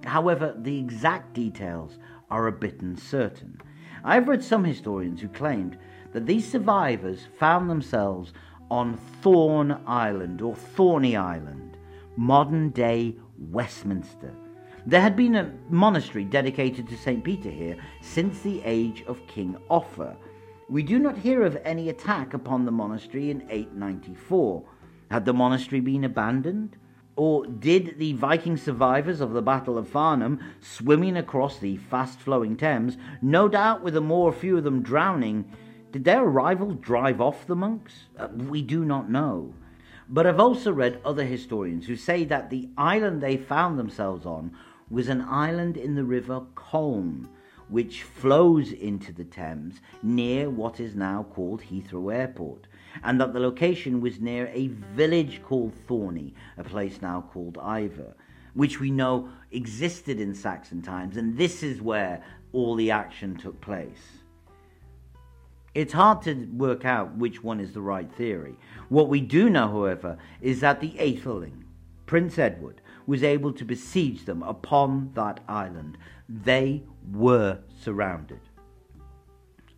However, 0.05 0.55
the 0.59 0.79
exact 0.79 1.35
details 1.35 1.99
are 2.31 2.47
a 2.47 2.53
bit 2.53 2.81
uncertain. 2.81 3.61
I've 4.03 4.29
read 4.29 4.43
some 4.43 4.65
historians 4.65 5.21
who 5.21 5.29
claimed 5.29 5.77
that 6.13 6.27
these 6.27 6.51
survivors 6.51 7.27
found 7.39 7.69
themselves 7.71 8.33
on 8.73 8.97
Thorn 9.21 9.79
Island 9.87 10.41
or 10.41 10.57
Thorny 10.57 11.15
Island, 11.15 11.77
modern 12.17 12.71
day 12.71 13.15
Westminster. 13.37 14.33
There 14.87 15.03
had 15.03 15.15
been 15.15 15.35
a 15.35 15.53
monastery 15.69 16.25
dedicated 16.25 16.89
to 16.89 16.97
St. 16.97 17.23
Peter 17.23 17.51
here 17.51 17.77
since 18.01 18.41
the 18.41 18.63
age 18.65 19.05
of 19.07 19.27
King 19.27 19.59
Offa. 19.69 20.17
We 20.71 20.83
do 20.83 20.99
not 20.99 21.19
hear 21.19 21.43
of 21.43 21.61
any 21.67 21.91
attack 21.91 22.33
upon 22.33 22.65
the 22.65 22.71
monastery 22.71 23.31
in 23.31 23.43
894. 23.51 24.65
Had 25.11 25.27
the 25.27 25.35
monastery 25.35 25.81
been 25.81 26.05
abandoned? 26.05 26.79
Or 27.15 27.45
did 27.45 27.99
the 27.99 28.15
Viking 28.15 28.57
survivors 28.57 29.21
of 29.21 29.35
the 29.35 29.43
Battle 29.43 29.77
of 29.77 29.87
Farnham, 29.87 30.41
swimming 30.61 31.19
across 31.19 31.59
the 31.59 31.77
fast 31.77 32.19
flowing 32.21 32.57
Thames, 32.57 32.97
no 33.21 33.49
doubt 33.49 33.83
with 33.83 33.99
a 33.99 34.01
more 34.01 34.33
few 34.33 34.57
of 34.57 34.65
them 34.65 34.81
drowning, 34.81 35.45
Did 35.93 36.05
their 36.05 36.25
arrival 36.25 36.73
drive 36.73 37.21
off 37.21 37.47
the 37.47 37.55
monks? 37.55 38.05
Uh, 38.19 38.29
we 38.29 38.63
do 38.63 38.83
not 38.83 39.11
know. 39.11 39.53
But 40.09 40.27
I've 40.27 40.41
also 40.41 40.73
read 40.73 41.03
other 41.05 41.25
historians 41.25 41.87
who 41.87 41.97
say 41.97 42.25
that 42.25 42.49
the 42.49 42.71
island 42.79 43.23
they 43.23 43.37
found 43.37 43.79
themselves 43.79 44.25
on 44.25 44.57
was 44.89 45.11
an 45.11 45.21
island 45.21 45.77
in 45.77 45.95
the 45.95 46.05
river 46.05 46.47
Colne, 46.55 47.29
which 47.69 48.05
flows 48.05 48.73
into 48.73 49.13
the 49.13 49.25
Thames 49.25 49.83
near 50.03 50.49
what 50.49 50.81
is 50.81 50.95
now 50.95 51.27
called 51.31 51.61
Heathrow 51.61 52.15
Airport, 52.15 52.69
and 53.05 53.21
that 53.21 53.35
the 53.35 53.41
location 53.41 54.01
was 54.01 54.19
near 54.19 54.47
a 54.55 54.69
village 54.69 55.43
called 55.43 55.75
Thorney, 55.87 56.33
a 56.57 56.65
place 56.65 57.03
now 57.03 57.21
called 57.31 57.59
Iver, 57.59 58.17
which 58.55 58.81
we 58.81 58.91
know 58.91 59.29
existed 59.51 60.21
in 60.21 60.35
Saxon 60.35 60.81
times, 60.81 61.19
and 61.19 61.37
this 61.37 61.63
is 61.63 61.83
where 61.83 62.25
all 62.55 62.77
the 62.77 62.91
action 62.91 63.37
took 63.37 63.61
place. 63.61 64.22
It's 65.75 65.95
hard 65.95 66.21
to 66.23 66.35
work 66.53 66.85
out 66.85 67.17
which 67.17 67.43
one 67.43 67.59
is 67.59 67.73
the 67.73 67.81
right 67.81 68.11
theory. 68.13 68.57
What 68.91 69.09
we 69.09 69.23
do 69.23 69.49
know, 69.49 69.69
however, 69.69 70.19
is 70.43 70.61
that 70.61 70.81
the 70.81 70.99
Aetheling, 70.99 71.65
Prince 72.05 72.39
Edward, 72.39 72.83
was 73.07 73.23
able 73.23 73.53
to 73.55 73.65
besiege 73.65 74.27
them 74.27 74.43
upon 74.43 75.13
that 75.15 75.41
island. 75.49 75.97
They 76.29 76.83
were 77.11 77.61
surrounded. 77.81 78.41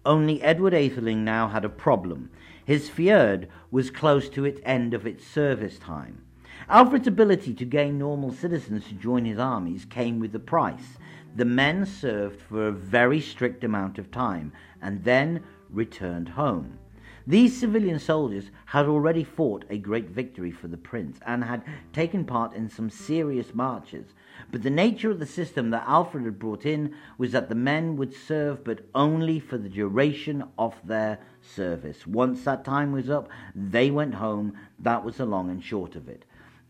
Only 0.05 0.43
Edward 0.43 0.75
Atheling 0.75 1.25
now 1.25 1.49
had 1.49 1.65
a 1.65 1.69
problem. 1.69 2.31
His 2.65 2.91
fyrd 2.91 3.47
was 3.71 3.91
close 3.91 4.29
to 4.31 4.45
its 4.45 4.61
end 4.65 4.95
of 4.95 5.07
its 5.07 5.25
service 5.25 5.79
time. 5.79 6.23
Alfred's 6.69 7.07
ability 7.07 7.55
to 7.55 7.65
gain 7.65 7.99
normal 7.99 8.33
citizens 8.33 8.87
to 8.87 8.95
join 8.95 9.25
his 9.25 9.39
armies 9.39 9.85
came 9.85 10.19
with 10.19 10.35
a 10.35 10.41
price. 10.41 10.99
The 11.37 11.45
men 11.45 11.87
served 11.87 12.41
for 12.41 12.67
a 12.67 12.73
very 12.73 13.21
strict 13.21 13.65
amount 13.65 13.99
of 13.99 14.11
time 14.11 14.53
and 14.81 15.05
then 15.05 15.43
returned 15.75 16.31
home. 16.31 16.79
These 17.27 17.59
civilian 17.59 17.99
soldiers 17.99 18.51
had 18.67 18.85
already 18.85 19.25
fought 19.25 19.65
a 19.71 19.79
great 19.79 20.11
victory 20.11 20.51
for 20.51 20.69
the 20.69 20.77
prince 20.77 21.19
and 21.25 21.43
had 21.43 21.65
taken 21.91 22.27
part 22.27 22.53
in 22.53 22.69
some 22.69 22.91
serious 22.91 23.55
marches. 23.55 24.13
But 24.53 24.63
the 24.63 24.69
nature 24.69 25.11
of 25.11 25.19
the 25.19 25.27
system 25.27 25.71
that 25.71 25.89
Alfred 25.89 26.27
had 26.27 26.39
brought 26.39 26.67
in 26.67 26.95
was 27.17 27.33
that 27.33 27.49
the 27.49 27.55
men 27.55 27.97
would 27.97 28.15
serve 28.15 28.63
but 28.63 28.81
only 28.95 29.41
for 29.41 29.57
the 29.57 29.71
duration 29.71 30.45
of 30.59 30.75
their 30.85 31.19
service. 31.41 32.07
Once 32.07 32.45
that 32.45 32.63
time 32.63 32.93
was 32.93 33.09
up, 33.09 33.31
they 33.55 33.91
went 33.91 34.17
home. 34.17 34.53
That 34.79 35.03
was 35.03 35.17
the 35.17 35.25
long 35.25 35.49
and 35.49 35.65
short 35.65 35.97
of 35.97 36.11
it. 36.11 36.27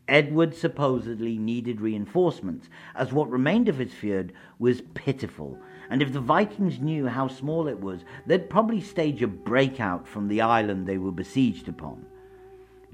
Edward 0.06 0.54
supposedly 0.54 1.36
needed 1.36 1.80
reinforcements, 1.80 2.68
as 2.94 3.12
what 3.12 3.30
remained 3.30 3.68
of 3.68 3.78
his 3.78 3.92
fyrd 3.92 4.30
was 4.60 4.82
pitiful 4.94 5.58
and 5.90 6.02
if 6.02 6.12
the 6.12 6.20
Vikings 6.20 6.80
knew 6.80 7.06
how 7.06 7.28
small 7.28 7.68
it 7.68 7.80
was, 7.80 8.04
they'd 8.26 8.50
probably 8.50 8.80
stage 8.80 9.22
a 9.22 9.26
breakout 9.28 10.06
from 10.06 10.28
the 10.28 10.40
island 10.40 10.86
they 10.86 10.98
were 10.98 11.12
besieged 11.12 11.68
upon. 11.68 12.06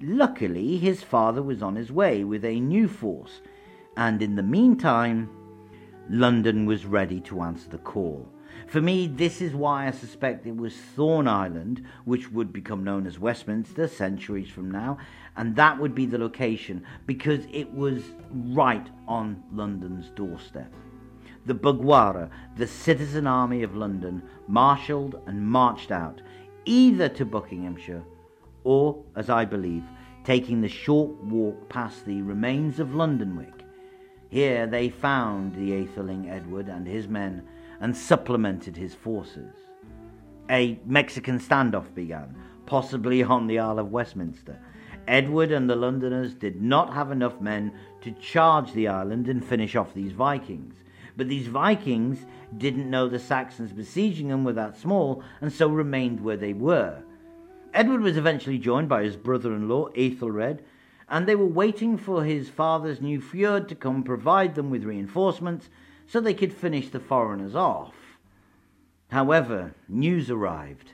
Luckily, 0.01 0.79
his 0.79 1.03
father 1.03 1.43
was 1.43 1.63
on 1.63 1.77
his 1.77 1.93
way 1.93 2.25
with 2.25 2.45
a 2.45 2.61
new 2.61 2.89
force, 2.89 3.43
and 3.97 4.23
in 4.23 4.35
the 4.35 4.43
meantime, 4.43 5.29
London 6.09 6.67
was 6.67 6.87
ready 6.87 7.21
to 7.21 7.43
answer 7.43 7.69
the 7.69 7.79
call. 7.79 8.27
For 8.67 8.81
me, 8.81 9.07
this 9.07 9.41
is 9.41 9.55
why 9.55 9.87
I 9.87 9.91
suspect 9.91 10.47
it 10.47 10.57
was 10.57 10.75
Thorn 10.75 11.29
Island, 11.29 11.85
which 12.05 12.31
would 12.33 12.53
become 12.53 12.83
known 12.83 13.07
as 13.07 13.19
Westminster 13.19 13.87
centuries 13.87 14.49
from 14.49 14.71
now, 14.71 14.99
and 15.37 15.55
that 15.57 15.79
would 15.79 15.95
be 15.95 16.07
the 16.07 16.19
location 16.19 16.85
because 17.07 17.47
it 17.53 17.73
was 17.73 18.03
right 18.33 18.89
on 19.07 19.43
London's 19.53 20.11
doorstep 20.11 20.73
the 21.47 21.55
Bugwara, 21.55 22.31
the 22.57 22.67
citizen 22.67 23.27
army 23.27 23.63
of 23.63 23.77
London, 23.77 24.23
marshalled 24.47 25.21
and 25.27 25.47
marched 25.47 25.91
out, 25.91 26.21
either 26.65 27.09
to 27.09 27.25
Buckinghamshire 27.25 28.05
or, 28.65 29.03
as 29.17 29.31
I 29.31 29.45
believe, 29.45 29.85
taking 30.25 30.61
the 30.61 30.69
short 30.69 31.11
walk 31.25 31.69
past 31.69 32.05
the 32.05 32.23
remains 32.23 32.79
of 32.79 32.89
Lundenwic. 32.95 33.63
Here 34.29 34.67
they 34.67 34.91
found 34.91 35.55
the 35.55 35.73
Aetheling 35.73 36.29
Edward 36.29 36.69
and 36.69 36.87
his 36.87 37.09
men 37.09 37.43
and 37.81 37.97
supplemented 37.97 38.77
his 38.77 38.95
forces. 38.95 39.55
A 40.51 40.79
Mexican 40.85 41.39
standoff 41.39 41.95
began, 41.95 42.37
possibly 42.67 43.23
on 43.23 43.47
the 43.47 43.59
Isle 43.59 43.79
of 43.79 43.91
Westminster. 43.91 44.59
Edward 45.09 45.51
and 45.51 45.69
the 45.69 45.77
Londoners 45.77 46.35
did 46.35 46.61
not 46.61 46.93
have 46.93 47.11
enough 47.11 47.41
men 47.41 47.73
to 48.03 48.13
charge 48.13 48.73
the 48.73 48.87
island 48.87 49.29
and 49.29 49.45
finish 49.45 49.75
off 49.75 49.95
these 49.95 50.13
Vikings. 50.13 50.75
But 51.17 51.29
these 51.29 51.49
Vikings 51.49 52.25
didn't 52.57 52.91
know 52.91 53.09
the 53.09 53.19
Saxons 53.19 53.73
besieging 53.73 54.29
them 54.29 54.45
were 54.45 54.53
that 54.53 54.77
small, 54.77 55.23
and 55.41 55.53
so 55.53 55.69
remained 55.69 56.21
where 56.21 56.37
they 56.37 56.53
were. 56.53 57.03
Edward 57.73 58.01
was 58.01 58.17
eventually 58.17 58.59
joined 58.59 58.89
by 58.89 59.05
his 59.05 59.17
brother 59.17 59.55
in 59.55 59.69
law, 59.69 59.89
Ethelred, 59.95 60.63
and 61.09 61.27
they 61.27 61.37
were 61.37 61.47
waiting 61.47 61.97
for 61.97 62.25
his 62.25 62.49
father's 62.49 63.01
new 63.01 63.21
fyrd 63.21 63.69
to 63.69 63.75
come 63.75 64.03
provide 64.03 64.55
them 64.55 64.71
with 64.71 64.85
reinforcements 64.85 65.69
so 66.07 66.21
they 66.21 66.35
could 66.35 66.53
finish 66.53 66.89
the 66.89 67.01
foreigners 67.01 67.55
off. 67.55 67.95
However, 69.11 69.75
news 69.89 70.31
arrived, 70.31 70.93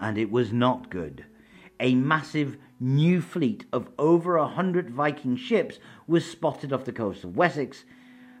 and 0.00 0.18
it 0.18 0.30
was 0.30 0.52
not 0.52 0.90
good. 0.90 1.24
A 1.78 1.94
massive 1.94 2.56
new 2.78 3.20
fleet 3.20 3.64
of 3.72 3.88
over 3.98 4.36
a 4.36 4.46
hundred 4.46 4.90
Viking 4.90 5.36
ships 5.36 5.78
was 6.06 6.24
spotted 6.24 6.72
off 6.72 6.84
the 6.84 6.92
coast 6.92 7.24
of 7.24 7.36
Wessex 7.36 7.84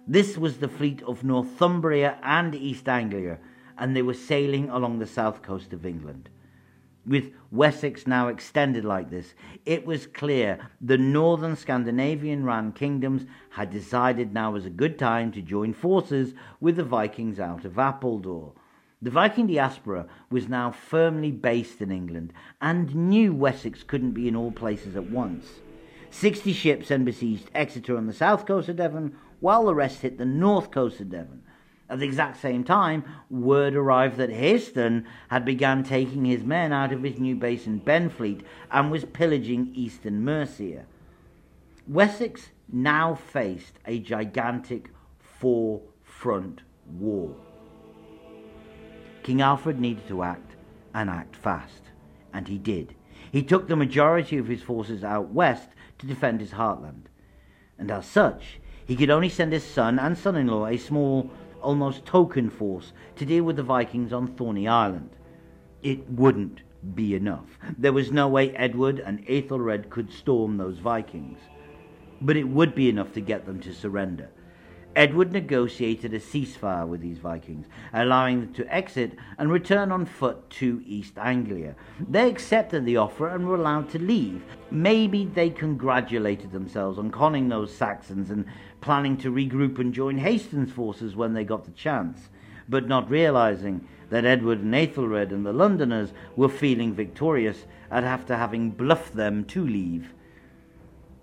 this 0.06 0.36
was 0.36 0.58
the 0.58 0.68
fleet 0.68 1.02
of 1.02 1.24
Northumbria 1.24 2.18
and 2.22 2.54
East 2.54 2.88
Anglia, 2.88 3.38
and 3.78 3.96
they 3.96 4.02
were 4.02 4.14
sailing 4.14 4.68
along 4.68 4.98
the 4.98 5.06
south 5.06 5.42
coast 5.42 5.72
of 5.72 5.86
England. 5.86 6.28
With 7.04 7.32
Wessex 7.50 8.06
now 8.06 8.28
extended 8.28 8.84
like 8.84 9.10
this, 9.10 9.34
it 9.66 9.84
was 9.84 10.06
clear 10.06 10.70
the 10.80 10.98
northern 10.98 11.56
Scandinavian 11.56 12.44
ran 12.44 12.72
kingdoms 12.72 13.26
had 13.50 13.70
decided 13.70 14.32
now 14.32 14.52
was 14.52 14.66
a 14.66 14.70
good 14.70 14.98
time 14.98 15.32
to 15.32 15.42
join 15.42 15.72
forces 15.72 16.34
with 16.60 16.76
the 16.76 16.84
Vikings 16.84 17.40
out 17.40 17.64
of 17.64 17.78
Appledore. 17.78 18.52
The 19.00 19.10
Viking 19.10 19.48
diaspora 19.48 20.06
was 20.30 20.48
now 20.48 20.70
firmly 20.70 21.32
based 21.32 21.82
in 21.82 21.90
England 21.90 22.32
and 22.60 22.94
knew 22.94 23.34
Wessex 23.34 23.82
couldn't 23.82 24.12
be 24.12 24.28
in 24.28 24.36
all 24.36 24.52
places 24.52 24.94
at 24.94 25.10
once. 25.10 25.44
Sixty 26.08 26.52
ships 26.52 26.88
then 26.88 27.04
besieged 27.04 27.50
Exeter 27.52 27.96
on 27.96 28.06
the 28.06 28.12
south 28.12 28.46
coast 28.46 28.68
of 28.68 28.76
Devon, 28.76 29.16
while 29.42 29.64
the 29.64 29.74
rest 29.74 30.02
hit 30.02 30.18
the 30.18 30.24
north 30.24 30.70
coast 30.70 31.00
of 31.00 31.10
Devon. 31.10 31.42
At 31.90 31.98
the 31.98 32.06
exact 32.06 32.40
same 32.40 32.62
time, 32.62 33.04
word 33.28 33.74
arrived 33.74 34.16
that 34.16 34.30
Haston 34.30 35.04
had 35.28 35.44
begun 35.44 35.82
taking 35.82 36.24
his 36.24 36.44
men 36.44 36.72
out 36.72 36.92
of 36.92 37.02
his 37.02 37.18
new 37.18 37.34
base 37.34 37.66
in 37.66 37.80
Benfleet 37.80 38.42
and 38.70 38.90
was 38.90 39.04
pillaging 39.04 39.72
eastern 39.74 40.24
Mercia. 40.24 40.86
Wessex 41.88 42.50
now 42.72 43.16
faced 43.16 43.80
a 43.84 43.98
gigantic 43.98 44.90
four 45.18 45.82
front 46.04 46.62
war. 46.86 47.34
King 49.24 49.42
Alfred 49.42 49.80
needed 49.80 50.06
to 50.06 50.22
act 50.22 50.54
and 50.94 51.10
act 51.10 51.34
fast, 51.34 51.82
and 52.32 52.46
he 52.46 52.58
did. 52.58 52.94
He 53.32 53.42
took 53.42 53.66
the 53.66 53.76
majority 53.76 54.38
of 54.38 54.46
his 54.46 54.62
forces 54.62 55.02
out 55.02 55.30
west 55.30 55.70
to 55.98 56.06
defend 56.06 56.40
his 56.40 56.52
heartland, 56.52 57.06
and 57.76 57.90
as 57.90 58.06
such, 58.06 58.60
he 58.92 58.96
could 58.96 59.08
only 59.08 59.30
send 59.30 59.54
his 59.54 59.64
son 59.64 59.98
and 59.98 60.18
son 60.18 60.36
in 60.36 60.48
law 60.48 60.66
a 60.66 60.76
small, 60.76 61.30
almost 61.62 62.04
token 62.04 62.50
force 62.50 62.92
to 63.16 63.24
deal 63.24 63.42
with 63.42 63.56
the 63.56 63.62
Vikings 63.62 64.12
on 64.12 64.26
Thorny 64.26 64.68
Island. 64.68 65.08
It 65.82 66.06
wouldn't 66.10 66.60
be 66.94 67.14
enough. 67.14 67.58
There 67.78 67.94
was 67.94 68.12
no 68.12 68.28
way 68.28 68.54
Edward 68.54 68.98
and 68.98 69.24
Ethelred 69.26 69.88
could 69.88 70.12
storm 70.12 70.58
those 70.58 70.76
Vikings. 70.76 71.38
But 72.20 72.36
it 72.36 72.46
would 72.46 72.74
be 72.74 72.90
enough 72.90 73.14
to 73.14 73.22
get 73.22 73.46
them 73.46 73.60
to 73.60 73.72
surrender. 73.72 74.28
Edward 74.94 75.32
negotiated 75.32 76.12
a 76.12 76.20
ceasefire 76.20 76.86
with 76.86 77.00
these 77.00 77.18
Vikings, 77.18 77.66
allowing 77.94 78.40
them 78.40 78.54
to 78.54 78.74
exit 78.74 79.16
and 79.38 79.50
return 79.50 79.90
on 79.90 80.04
foot 80.04 80.50
to 80.50 80.82
East 80.84 81.16
Anglia. 81.16 81.74
They 81.98 82.28
accepted 82.28 82.84
the 82.84 82.98
offer 82.98 83.28
and 83.28 83.46
were 83.46 83.54
allowed 83.54 83.88
to 83.90 83.98
leave. 83.98 84.44
Maybe 84.70 85.24
they 85.24 85.48
congratulated 85.48 86.52
themselves 86.52 86.98
on 86.98 87.10
conning 87.10 87.48
those 87.48 87.74
Saxons 87.74 88.30
and 88.30 88.44
planning 88.82 89.16
to 89.18 89.32
regroup 89.32 89.78
and 89.78 89.94
join 89.94 90.18
Hastings' 90.18 90.72
forces 90.72 91.16
when 91.16 91.32
they 91.32 91.44
got 91.44 91.64
the 91.64 91.70
chance, 91.70 92.28
but 92.68 92.86
not 92.86 93.08
realizing 93.08 93.88
that 94.10 94.26
Edward 94.26 94.60
and 94.60 94.74
Ethelred 94.74 95.32
and 95.32 95.46
the 95.46 95.54
Londoners 95.54 96.12
were 96.36 96.50
feeling 96.50 96.92
victorious 96.92 97.64
at 97.90 98.04
after 98.04 98.36
having 98.36 98.70
bluffed 98.70 99.14
them 99.14 99.44
to 99.46 99.66
leave. 99.66 100.12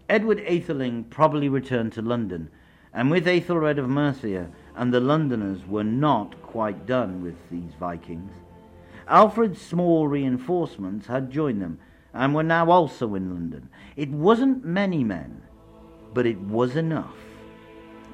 Edward 0.10 0.40
Atheling 0.48 1.04
probably 1.12 1.48
returned 1.48 1.94
to 1.94 2.02
London 2.02 2.50
and 2.94 3.12
with 3.12 3.28
Ethelred 3.28 3.78
of 3.78 3.90
Mercia 3.90 4.50
and 4.76 4.94
the 4.94 5.00
Londoners 5.00 5.66
were 5.68 5.84
not 5.84 6.42
quite 6.42 6.86
done 6.86 7.22
with 7.22 7.36
these 7.50 7.74
Vikings. 7.80 8.32
Alfred's 9.08 9.62
small 9.62 10.08
reinforcements 10.08 11.08
had 11.08 11.32
joined 11.32 11.62
them 11.62 11.80
and 12.14 12.34
were 12.34 12.44
now 12.44 12.70
also 12.70 13.16
in 13.16 13.30
London. 13.30 13.70
It 13.96 14.10
wasn't 14.10 14.66
many 14.66 15.04
men, 15.04 15.42
but 16.14 16.26
it 16.26 16.40
was 16.40 16.76
enough. 16.76 17.16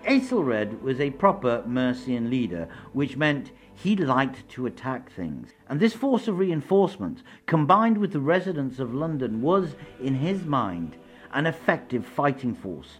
Aethelred 0.05 0.81
was 0.83 0.99
a 0.99 1.09
proper 1.11 1.63
Mercian 1.65 2.29
leader, 2.29 2.67
which 2.93 3.17
meant 3.17 3.51
he 3.73 3.95
liked 3.95 4.47
to 4.49 4.67
attack 4.67 5.11
things. 5.11 5.49
And 5.67 5.79
this 5.79 5.93
force 5.93 6.27
of 6.27 6.37
reinforcements, 6.37 7.23
combined 7.45 7.97
with 7.97 8.13
the 8.13 8.19
residents 8.19 8.79
of 8.79 8.93
London, 8.93 9.41
was, 9.41 9.75
in 9.99 10.15
his 10.15 10.45
mind, 10.45 10.95
an 11.33 11.45
effective 11.47 12.05
fighting 12.05 12.53
force. 12.53 12.99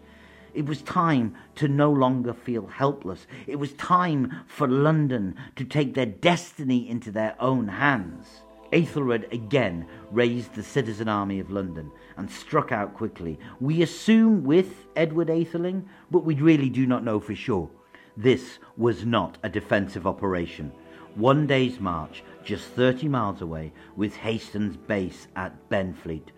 It 0.55 0.65
was 0.65 0.81
time 0.81 1.35
to 1.55 1.67
no 1.67 1.91
longer 1.91 2.33
feel 2.33 2.65
helpless. 2.65 3.27
It 3.45 3.57
was 3.57 3.73
time 3.73 4.33
for 4.47 4.69
London 4.69 5.35
to 5.57 5.65
take 5.65 5.93
their 5.93 6.05
destiny 6.05 6.89
into 6.89 7.11
their 7.11 7.35
own 7.41 7.67
hands. 7.67 8.41
Aethelred 8.71 9.27
again 9.33 9.85
raised 10.11 10.55
the 10.55 10.63
citizen 10.63 11.09
army 11.09 11.41
of 11.41 11.51
London 11.51 11.91
and 12.15 12.31
struck 12.31 12.71
out 12.71 12.93
quickly. 12.93 13.37
We 13.59 13.81
assume 13.81 14.45
with 14.45 14.87
Edward 14.95 15.29
Atheling, 15.29 15.83
but 16.09 16.23
we 16.23 16.35
really 16.35 16.69
do 16.69 16.85
not 16.85 17.03
know 17.03 17.19
for 17.19 17.35
sure. 17.35 17.69
This 18.15 18.59
was 18.77 19.05
not 19.05 19.37
a 19.43 19.49
defensive 19.49 20.07
operation. 20.07 20.71
One 21.15 21.47
day's 21.47 21.81
march, 21.81 22.23
just 22.45 22.67
30 22.69 23.09
miles 23.09 23.41
away, 23.41 23.73
with 23.97 24.15
Hastings' 24.15 24.77
base 24.77 25.27
at 25.35 25.69
Benfleet. 25.69 26.29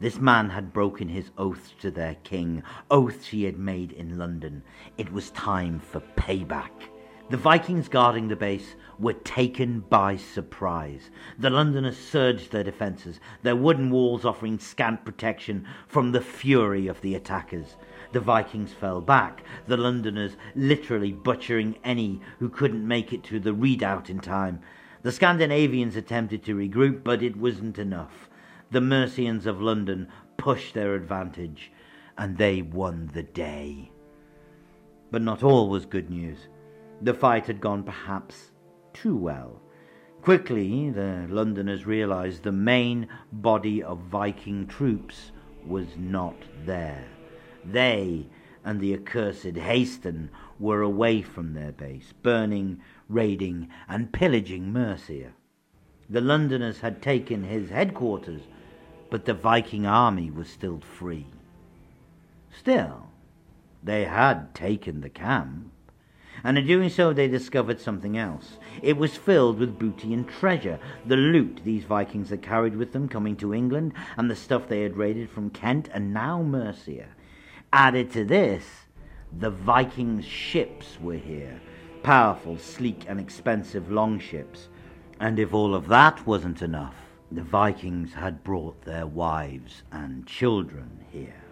This 0.00 0.18
man 0.18 0.48
had 0.48 0.72
broken 0.72 1.08
his 1.08 1.30
oaths 1.36 1.74
to 1.80 1.90
their 1.90 2.14
king, 2.24 2.62
oaths 2.90 3.26
he 3.26 3.44
had 3.44 3.58
made 3.58 3.92
in 3.92 4.16
London. 4.16 4.62
It 4.96 5.12
was 5.12 5.30
time 5.32 5.78
for 5.78 6.00
payback. 6.16 6.70
The 7.28 7.36
Vikings 7.36 7.86
guarding 7.86 8.28
the 8.28 8.34
base 8.34 8.76
were 8.98 9.12
taken 9.12 9.80
by 9.80 10.16
surprise. 10.16 11.10
The 11.38 11.50
Londoners 11.50 11.98
surged 11.98 12.50
their 12.50 12.64
defences, 12.64 13.20
their 13.42 13.54
wooden 13.54 13.90
walls 13.90 14.24
offering 14.24 14.58
scant 14.58 15.04
protection 15.04 15.66
from 15.86 16.12
the 16.12 16.22
fury 16.22 16.86
of 16.86 17.02
the 17.02 17.14
attackers. 17.14 17.76
The 18.12 18.20
Vikings 18.20 18.72
fell 18.72 19.02
back, 19.02 19.44
the 19.66 19.76
Londoners 19.76 20.38
literally 20.56 21.12
butchering 21.12 21.76
any 21.84 22.22
who 22.38 22.48
couldn't 22.48 22.88
make 22.88 23.12
it 23.12 23.22
to 23.24 23.38
the 23.38 23.52
redoubt 23.52 24.08
in 24.08 24.20
time. 24.20 24.60
The 25.02 25.12
Scandinavians 25.12 25.94
attempted 25.94 26.42
to 26.44 26.56
regroup, 26.56 27.04
but 27.04 27.22
it 27.22 27.36
wasn't 27.36 27.78
enough. 27.78 28.29
The 28.72 28.80
Mercians 28.80 29.46
of 29.46 29.60
London 29.60 30.06
pushed 30.36 30.74
their 30.74 30.94
advantage, 30.94 31.72
and 32.16 32.38
they 32.38 32.62
won 32.62 33.10
the 33.12 33.24
day. 33.24 33.90
But 35.10 35.22
not 35.22 35.42
all 35.42 35.68
was 35.68 35.86
good 35.86 36.08
news. 36.08 36.46
The 37.02 37.12
fight 37.12 37.46
had 37.46 37.60
gone 37.60 37.82
perhaps 37.82 38.52
too 38.92 39.16
well. 39.16 39.60
Quickly, 40.22 40.90
the 40.90 41.26
Londoners 41.28 41.84
realized 41.84 42.44
the 42.44 42.52
main 42.52 43.08
body 43.32 43.82
of 43.82 44.02
Viking 44.02 44.68
troops 44.68 45.32
was 45.66 45.96
not 45.96 46.36
there. 46.64 47.06
They 47.64 48.28
and 48.64 48.80
the 48.80 48.94
accursed 48.94 49.56
Haston 49.56 50.28
were 50.60 50.82
away 50.82 51.22
from 51.22 51.54
their 51.54 51.72
base, 51.72 52.12
burning, 52.22 52.80
raiding, 53.08 53.68
and 53.88 54.12
pillaging 54.12 54.72
Mercia. 54.72 55.32
The 56.08 56.20
Londoners 56.20 56.80
had 56.80 57.00
taken 57.02 57.44
his 57.44 57.70
headquarters, 57.70 58.42
but 59.10 59.24
the 59.24 59.34
Viking 59.34 59.86
army 59.86 60.30
was 60.30 60.48
still 60.48 60.80
free. 60.80 61.26
Still, 62.56 63.08
they 63.82 64.04
had 64.04 64.54
taken 64.54 65.00
the 65.00 65.10
camp 65.10 65.70
and 66.44 66.56
in 66.56 66.66
doing 66.66 66.88
so 66.88 67.12
they 67.12 67.28
discovered 67.28 67.80
something 67.80 68.16
else. 68.16 68.58
It 68.82 68.96
was 68.96 69.16
filled 69.16 69.58
with 69.58 69.78
booty 69.78 70.14
and 70.14 70.28
treasure, 70.28 70.78
the 71.06 71.16
loot 71.16 71.60
these 71.64 71.84
Vikings 71.84 72.30
had 72.30 72.42
carried 72.42 72.76
with 72.76 72.92
them 72.92 73.08
coming 73.08 73.36
to 73.36 73.54
England, 73.54 73.92
and 74.16 74.30
the 74.30 74.36
stuff 74.36 74.68
they 74.68 74.82
had 74.82 74.96
raided 74.96 75.30
from 75.30 75.50
Kent 75.50 75.88
and 75.92 76.14
now 76.14 76.42
Mercia. 76.42 77.06
Added 77.72 78.10
to 78.12 78.24
this, 78.24 78.64
the 79.38 79.50
Vikings' 79.50 80.24
ships 80.24 80.98
were 81.00 81.14
here, 81.14 81.60
powerful, 82.02 82.58
sleek, 82.58 83.04
and 83.06 83.20
expensive 83.20 83.90
longships. 83.90 84.68
And 85.20 85.38
if 85.38 85.52
all 85.52 85.74
of 85.74 85.88
that 85.88 86.26
wasn't 86.26 86.62
enough, 86.62 86.94
the 87.32 87.42
Vikings 87.42 88.12
had 88.14 88.42
brought 88.42 88.82
their 88.82 89.06
wives 89.06 89.82
and 89.92 90.26
children 90.26 91.04
here. 91.10 91.42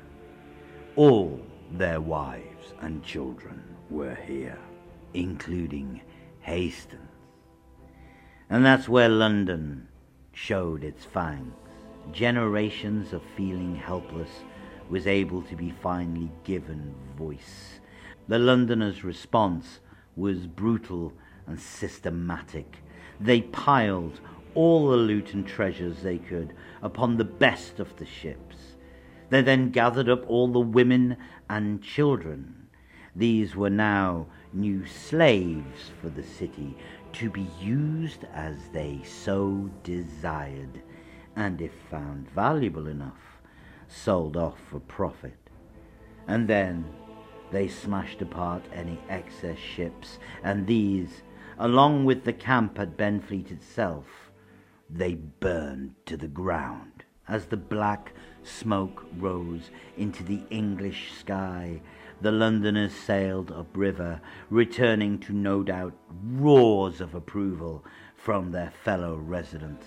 All 0.96 1.40
their 1.72 2.00
wives 2.00 2.74
and 2.80 3.02
children 3.04 3.62
were 3.90 4.14
here 4.14 4.58
including 5.14 6.00
Hastings. 6.40 7.02
And 8.50 8.64
that's 8.64 8.88
where 8.88 9.08
London 9.08 9.88
showed 10.32 10.84
its 10.84 11.04
fangs. 11.04 11.54
Generations 12.12 13.12
of 13.12 13.22
feeling 13.36 13.76
helpless 13.76 14.30
was 14.88 15.06
able 15.06 15.42
to 15.42 15.56
be 15.56 15.70
finally 15.70 16.30
given 16.44 16.94
voice. 17.16 17.80
The 18.26 18.38
Londoners' 18.38 19.04
response 19.04 19.80
was 20.16 20.46
brutal 20.46 21.12
and 21.46 21.60
systematic. 21.60 22.78
They 23.20 23.42
piled 23.42 24.20
all 24.54 24.88
the 24.88 24.96
loot 24.96 25.34
and 25.34 25.46
treasures 25.46 26.02
they 26.02 26.18
could 26.18 26.54
upon 26.82 27.16
the 27.16 27.24
best 27.24 27.80
of 27.80 27.96
the 27.96 28.06
ships. 28.06 28.76
They 29.30 29.42
then 29.42 29.70
gathered 29.70 30.08
up 30.08 30.28
all 30.28 30.48
the 30.48 30.60
women 30.60 31.16
and 31.50 31.82
children. 31.82 32.68
These 33.14 33.56
were 33.56 33.70
now 33.70 34.26
new 34.52 34.86
slaves 34.86 35.90
for 36.00 36.08
the 36.08 36.22
city 36.22 36.76
to 37.12 37.30
be 37.30 37.48
used 37.60 38.24
as 38.32 38.56
they 38.72 39.00
so 39.04 39.70
desired, 39.82 40.82
and 41.36 41.60
if 41.60 41.72
found 41.90 42.30
valuable 42.30 42.86
enough, 42.86 43.40
sold 43.88 44.36
off 44.36 44.58
for 44.70 44.80
profit. 44.80 45.36
And 46.26 46.48
then 46.48 46.84
they 47.50 47.68
smashed 47.68 48.22
apart 48.22 48.64
any 48.72 49.00
excess 49.08 49.58
ships, 49.58 50.18
and 50.42 50.66
these, 50.66 51.22
along 51.58 52.04
with 52.04 52.24
the 52.24 52.32
camp 52.32 52.78
at 52.78 52.96
Benfleet 52.96 53.50
itself, 53.50 54.27
they 54.90 55.14
burned 55.14 55.94
to 56.06 56.16
the 56.16 56.28
ground. 56.28 57.04
As 57.28 57.46
the 57.46 57.56
black 57.56 58.14
smoke 58.42 59.04
rose 59.18 59.70
into 59.96 60.22
the 60.22 60.42
English 60.50 61.12
sky, 61.12 61.80
the 62.20 62.32
Londoners 62.32 62.92
sailed 62.92 63.52
upriver, 63.52 64.20
returning 64.50 65.18
to 65.20 65.32
no 65.32 65.62
doubt 65.62 65.94
roars 66.24 67.00
of 67.00 67.14
approval 67.14 67.84
from 68.16 68.50
their 68.50 68.72
fellow 68.82 69.16
residents. 69.16 69.86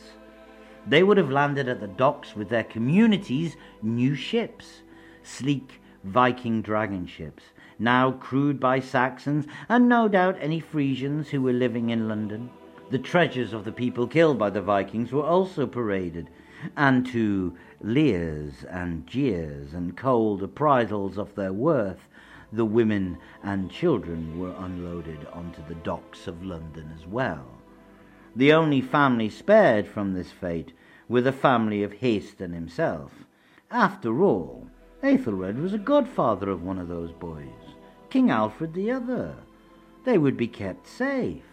They 0.88 1.04
would 1.04 1.18
have 1.18 1.32
landed 1.32 1.68
at 1.68 1.80
the 1.80 1.88
docks 1.88 2.36
with 2.36 2.50
their 2.50 2.64
community's 2.64 3.58
new 3.82 4.16
ships, 4.16 4.82
sleek 5.24 5.82
Viking 6.04 6.64
dragon 6.64 7.06
ships, 7.06 7.44
now 7.78 8.12
crewed 8.12 8.60
by 8.60 8.80
Saxons 8.80 9.46
and 9.70 9.88
no 9.88 10.08
doubt 10.08 10.38
any 10.40 10.60
Frisians 10.60 11.30
who 11.30 11.42
were 11.44 11.54
living 11.54 11.92
in 11.92 12.08
London. 12.08 12.50
The 12.92 13.00
treasures 13.00 13.54
of 13.54 13.64
the 13.64 13.72
people 13.72 14.06
killed 14.06 14.38
by 14.38 14.50
the 14.50 14.62
Vikings 14.62 15.14
were 15.14 15.24
also 15.24 15.66
paraded, 15.66 16.30
and 16.76 17.06
to 17.08 17.56
leers 17.80 18.66
and 18.70 19.08
jeers 19.08 19.74
and 19.74 19.96
cold 19.96 20.42
appraisals 20.42 21.18
of 21.18 21.34
their 21.36 21.54
worth, 21.54 22.10
the 22.52 22.66
women 22.66 23.18
and 23.42 23.72
children 23.72 24.38
were 24.38 24.54
unloaded 24.58 25.26
onto 25.32 25.66
the 25.70 25.76
docks 25.76 26.28
of 26.28 26.44
London 26.44 26.92
as 26.94 27.08
well. 27.08 27.46
The 28.36 28.52
only 28.52 28.82
family 28.82 29.30
spared 29.30 29.88
from 29.88 30.12
this 30.12 30.32
fate 30.34 30.74
were 31.08 31.22
the 31.22 31.32
family 31.32 31.84
of 31.84 31.94
Haston 31.94 32.52
himself. 32.54 33.24
After 33.72 34.22
all, 34.22 34.68
Aethelred 35.02 35.60
was 35.60 35.74
a 35.74 35.78
godfather 35.78 36.50
of 36.50 36.62
one 36.62 36.78
of 36.78 36.90
those 36.90 37.14
boys, 37.14 37.76
King 38.10 38.30
Alfred 38.30 38.74
the 38.74 38.92
other. 38.92 39.38
They 40.04 40.18
would 40.18 40.36
be 40.36 40.50
kept 40.50 40.88
safe. 40.88 41.46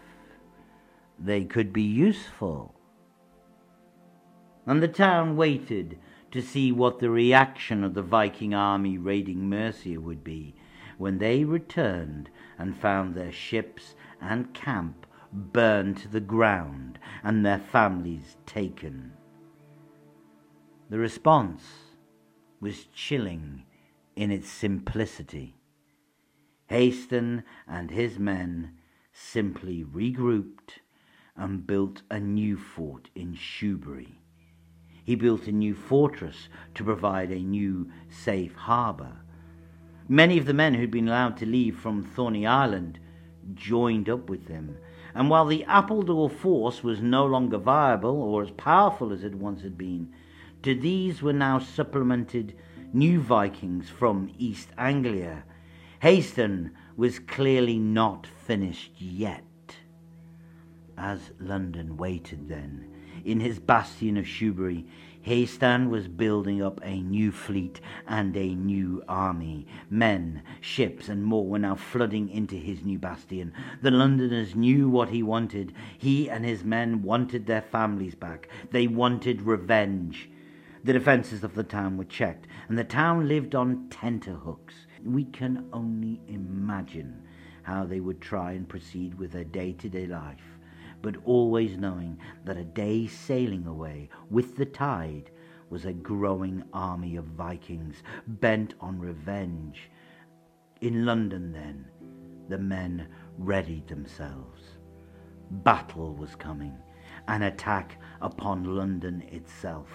They 1.19 1.43
could 1.43 1.73
be 1.73 1.83
useful. 1.83 2.75
And 4.65 4.81
the 4.81 4.87
town 4.87 5.35
waited 5.35 5.99
to 6.31 6.41
see 6.41 6.71
what 6.71 6.99
the 6.99 7.09
reaction 7.09 7.83
of 7.83 7.93
the 7.93 8.03
Viking 8.03 8.53
army 8.53 8.97
raiding 8.97 9.49
Mercia 9.49 9.99
would 9.99 10.23
be 10.23 10.55
when 10.97 11.17
they 11.17 11.43
returned 11.43 12.29
and 12.57 12.77
found 12.77 13.15
their 13.15 13.31
ships 13.31 13.95
and 14.21 14.53
camp 14.53 15.05
burned 15.31 15.97
to 15.97 16.07
the 16.07 16.19
ground 16.19 16.99
and 17.23 17.45
their 17.45 17.59
families 17.59 18.37
taken. 18.45 19.13
The 20.89 20.99
response 20.99 21.63
was 22.59 22.85
chilling 22.85 23.63
in 24.15 24.31
its 24.31 24.49
simplicity. 24.49 25.55
Haston 26.69 27.43
and 27.67 27.91
his 27.91 28.19
men 28.19 28.73
simply 29.13 29.83
regrouped 29.83 30.79
and 31.39 31.65
built 31.65 32.03
a 32.11 32.19
new 32.19 32.55
fort 32.55 33.09
in 33.15 33.33
Shoebury. 33.33 34.19
He 35.03 35.15
built 35.15 35.47
a 35.47 35.51
new 35.51 35.73
fortress 35.73 36.49
to 36.75 36.83
provide 36.83 37.31
a 37.31 37.39
new 37.39 37.89
safe 38.09 38.53
harbour 38.53 39.17
Many 40.11 40.39
of 40.39 40.47
the 40.47 40.55
men 40.55 40.73
who'd 40.73 40.89
been 40.89 41.07
allowed 41.07 41.37
to 41.37 41.45
leave 41.45 41.77
from 41.77 42.01
Thorney 42.01 42.47
Island 42.47 42.99
joined 43.53 44.09
up 44.09 44.27
with 44.27 44.47
them, 44.47 44.75
and 45.13 45.29
while 45.29 45.45
the 45.45 45.63
Appledore 45.65 46.31
force 46.31 46.83
was 46.83 46.99
no 46.99 47.27
longer 47.27 47.59
viable 47.59 48.19
or 48.19 48.41
as 48.41 48.49
powerful 48.49 49.13
as 49.13 49.23
it 49.23 49.35
once 49.35 49.61
had 49.61 49.77
been, 49.77 50.11
to 50.63 50.73
these 50.73 51.21
were 51.21 51.31
now 51.31 51.59
supplemented 51.59 52.55
new 52.91 53.21
Vikings 53.21 53.87
from 53.87 54.33
East 54.39 54.69
Anglia. 54.79 55.43
Haston 56.01 56.71
was 56.97 57.19
clearly 57.19 57.77
not 57.77 58.25
finished 58.25 58.93
yet. 58.97 59.43
As 61.01 61.31
London 61.39 61.95
waited 61.95 62.49
then, 62.49 62.85
in 63.23 63.39
his 63.39 63.57
bastion 63.57 64.17
of 64.17 64.25
Shoebury, 64.25 64.85
Haston 65.25 65.89
was 65.89 66.09
building 66.09 66.61
up 66.61 66.81
a 66.83 67.01
new 67.01 67.31
fleet 67.31 67.79
and 68.05 68.35
a 68.35 68.53
new 68.53 69.01
army. 69.07 69.65
Men, 69.89 70.43
ships, 70.59 71.07
and 71.07 71.23
more 71.23 71.47
were 71.47 71.57
now 71.57 71.75
flooding 71.75 72.27
into 72.27 72.55
his 72.55 72.83
new 72.83 72.99
bastion. 72.99 73.53
The 73.81 73.91
Londoners 73.91 74.55
knew 74.55 74.89
what 74.89 75.07
he 75.07 75.23
wanted. 75.23 75.71
He 75.97 76.29
and 76.29 76.43
his 76.43 76.65
men 76.65 77.01
wanted 77.01 77.45
their 77.45 77.61
families 77.61 78.15
back. 78.15 78.49
They 78.71 78.87
wanted 78.87 79.43
revenge. 79.43 80.29
The 80.83 80.91
defences 80.91 81.45
of 81.45 81.55
the 81.55 81.63
town 81.63 81.95
were 81.95 82.03
checked, 82.03 82.45
and 82.67 82.77
the 82.77 82.83
town 82.83 83.25
lived 83.25 83.55
on 83.55 83.87
tenterhooks. 83.89 84.75
We 85.05 85.23
can 85.23 85.69
only 85.71 86.19
imagine 86.27 87.23
how 87.63 87.85
they 87.85 88.01
would 88.01 88.19
try 88.19 88.51
and 88.53 88.67
proceed 88.67 89.13
with 89.17 89.31
their 89.31 89.43
day 89.43 89.71
to 89.73 89.87
day 89.87 90.07
life, 90.07 90.48
but 91.01 91.15
always 91.25 91.77
knowing 91.77 92.17
that 92.45 92.57
a 92.57 92.63
day's 92.63 93.11
sailing 93.11 93.65
away 93.67 94.09
with 94.29 94.55
the 94.55 94.65
tide 94.65 95.31
was 95.69 95.85
a 95.85 95.93
growing 95.93 96.63
army 96.73 97.15
of 97.15 97.25
Vikings 97.25 98.03
bent 98.27 98.73
on 98.81 98.99
revenge. 98.99 99.89
In 100.81 101.05
London, 101.05 101.51
then, 101.51 101.85
the 102.47 102.57
men 102.57 103.07
readied 103.37 103.87
themselves. 103.87 104.63
Battle 105.51 106.15
was 106.15 106.35
coming, 106.35 106.75
an 107.27 107.43
attack 107.43 108.01
upon 108.21 108.63
London 108.63 109.21
itself. 109.31 109.89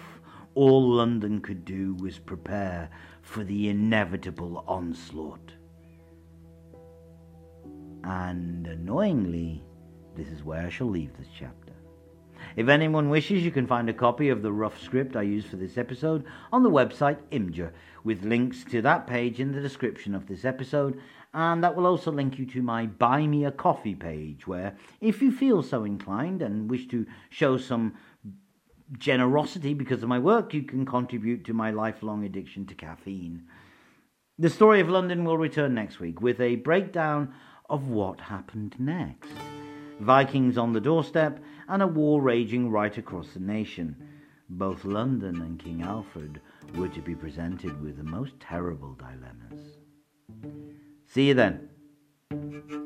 All 0.55 0.89
London 0.89 1.41
could 1.41 1.65
do 1.65 1.95
was 1.95 2.19
prepare 2.19 2.89
for 3.23 3.43
the 3.43 3.69
inevitable 3.69 4.65
onslaught. 4.69 5.53
And 8.05 8.67
annoyingly, 8.67 9.65
this 10.17 10.29
is 10.29 10.45
where 10.45 10.67
I 10.67 10.71
shall 10.71 10.89
leave 10.89 11.17
this 11.17 11.29
chapter. 11.39 11.73
If 12.57 12.69
anyone 12.69 13.11
wishes, 13.11 13.45
you 13.45 13.51
can 13.51 13.67
find 13.67 13.89
a 13.89 13.95
copy 13.95 14.29
of 14.29 14.43
the 14.43 14.53
rough 14.53 14.81
script 14.81 15.17
I 15.17 15.23
used 15.23 15.49
for 15.49 15.57
this 15.57 15.79
episode 15.79 16.25
on 16.53 16.63
the 16.63 16.71
website 16.71 17.19
Imgur, 17.33 17.73
with 18.05 18.25
links 18.25 18.65
to 18.71 18.83
that 18.83 19.07
page 19.07 19.41
in 19.41 19.53
the 19.53 19.61
description 19.61 20.15
of 20.15 20.27
this 20.27 20.45
episode, 20.45 21.01
and 21.33 21.65
that 21.65 21.75
will 21.75 21.87
also 21.87 22.13
link 22.13 22.39
you 22.39 22.47
to 22.47 22.63
my 22.63 22.87
Buy 22.87 23.27
Me 23.27 23.45
a 23.45 23.51
Coffee 23.51 23.95
page, 23.95 24.47
where, 24.47 24.77
if 25.01 25.21
you 25.21 25.33
feel 25.33 25.63
so 25.63 25.85
inclined 25.85 26.43
and 26.43 26.71
wish 26.71 26.87
to 26.89 27.07
show 27.31 27.57
some 27.57 27.95
generosity 28.99 29.75
because 29.75 30.03
of 30.03 30.09
my 30.09 30.19
work, 30.19 30.55
you 30.55 30.63
can 30.63 30.85
contribute 30.85 31.45
to 31.45 31.55
my 31.55 31.71
lifelong 31.71 32.25
addiction 32.25 32.67
to 32.67 32.75
caffeine. 32.75 33.43
The 34.39 34.51
story 34.51 34.81
of 34.81 34.89
London 34.89 35.25
will 35.25 35.39
return 35.39 35.75
next 35.75 35.99
week 35.99 36.21
with 36.21 36.41
a 36.41 36.57
breakdown 36.57 37.35
of 37.71 37.89
what 37.89 38.21
happened 38.21 38.77
next. 38.79 39.54
Vikings 40.01 40.59
on 40.59 40.73
the 40.73 40.81
doorstep 40.81 41.43
and 41.69 41.83
a 41.83 41.87
war 41.87 42.21
raging 42.21 42.71
right 42.71 42.97
across 42.99 43.33
the 43.33 43.41
nation. 43.41 43.97
Both 44.49 44.85
London 44.85 45.41
and 45.41 45.59
King 45.59 45.83
Alfred 45.83 46.41
were 46.75 46.89
to 46.89 47.01
be 47.01 47.15
presented 47.15 47.81
with 47.83 47.97
the 47.97 48.05
most 48.05 48.39
terrible 48.41 48.95
dilemmas. 48.95 49.79
See 51.07 51.29
you 51.29 51.35
then. 51.35 52.84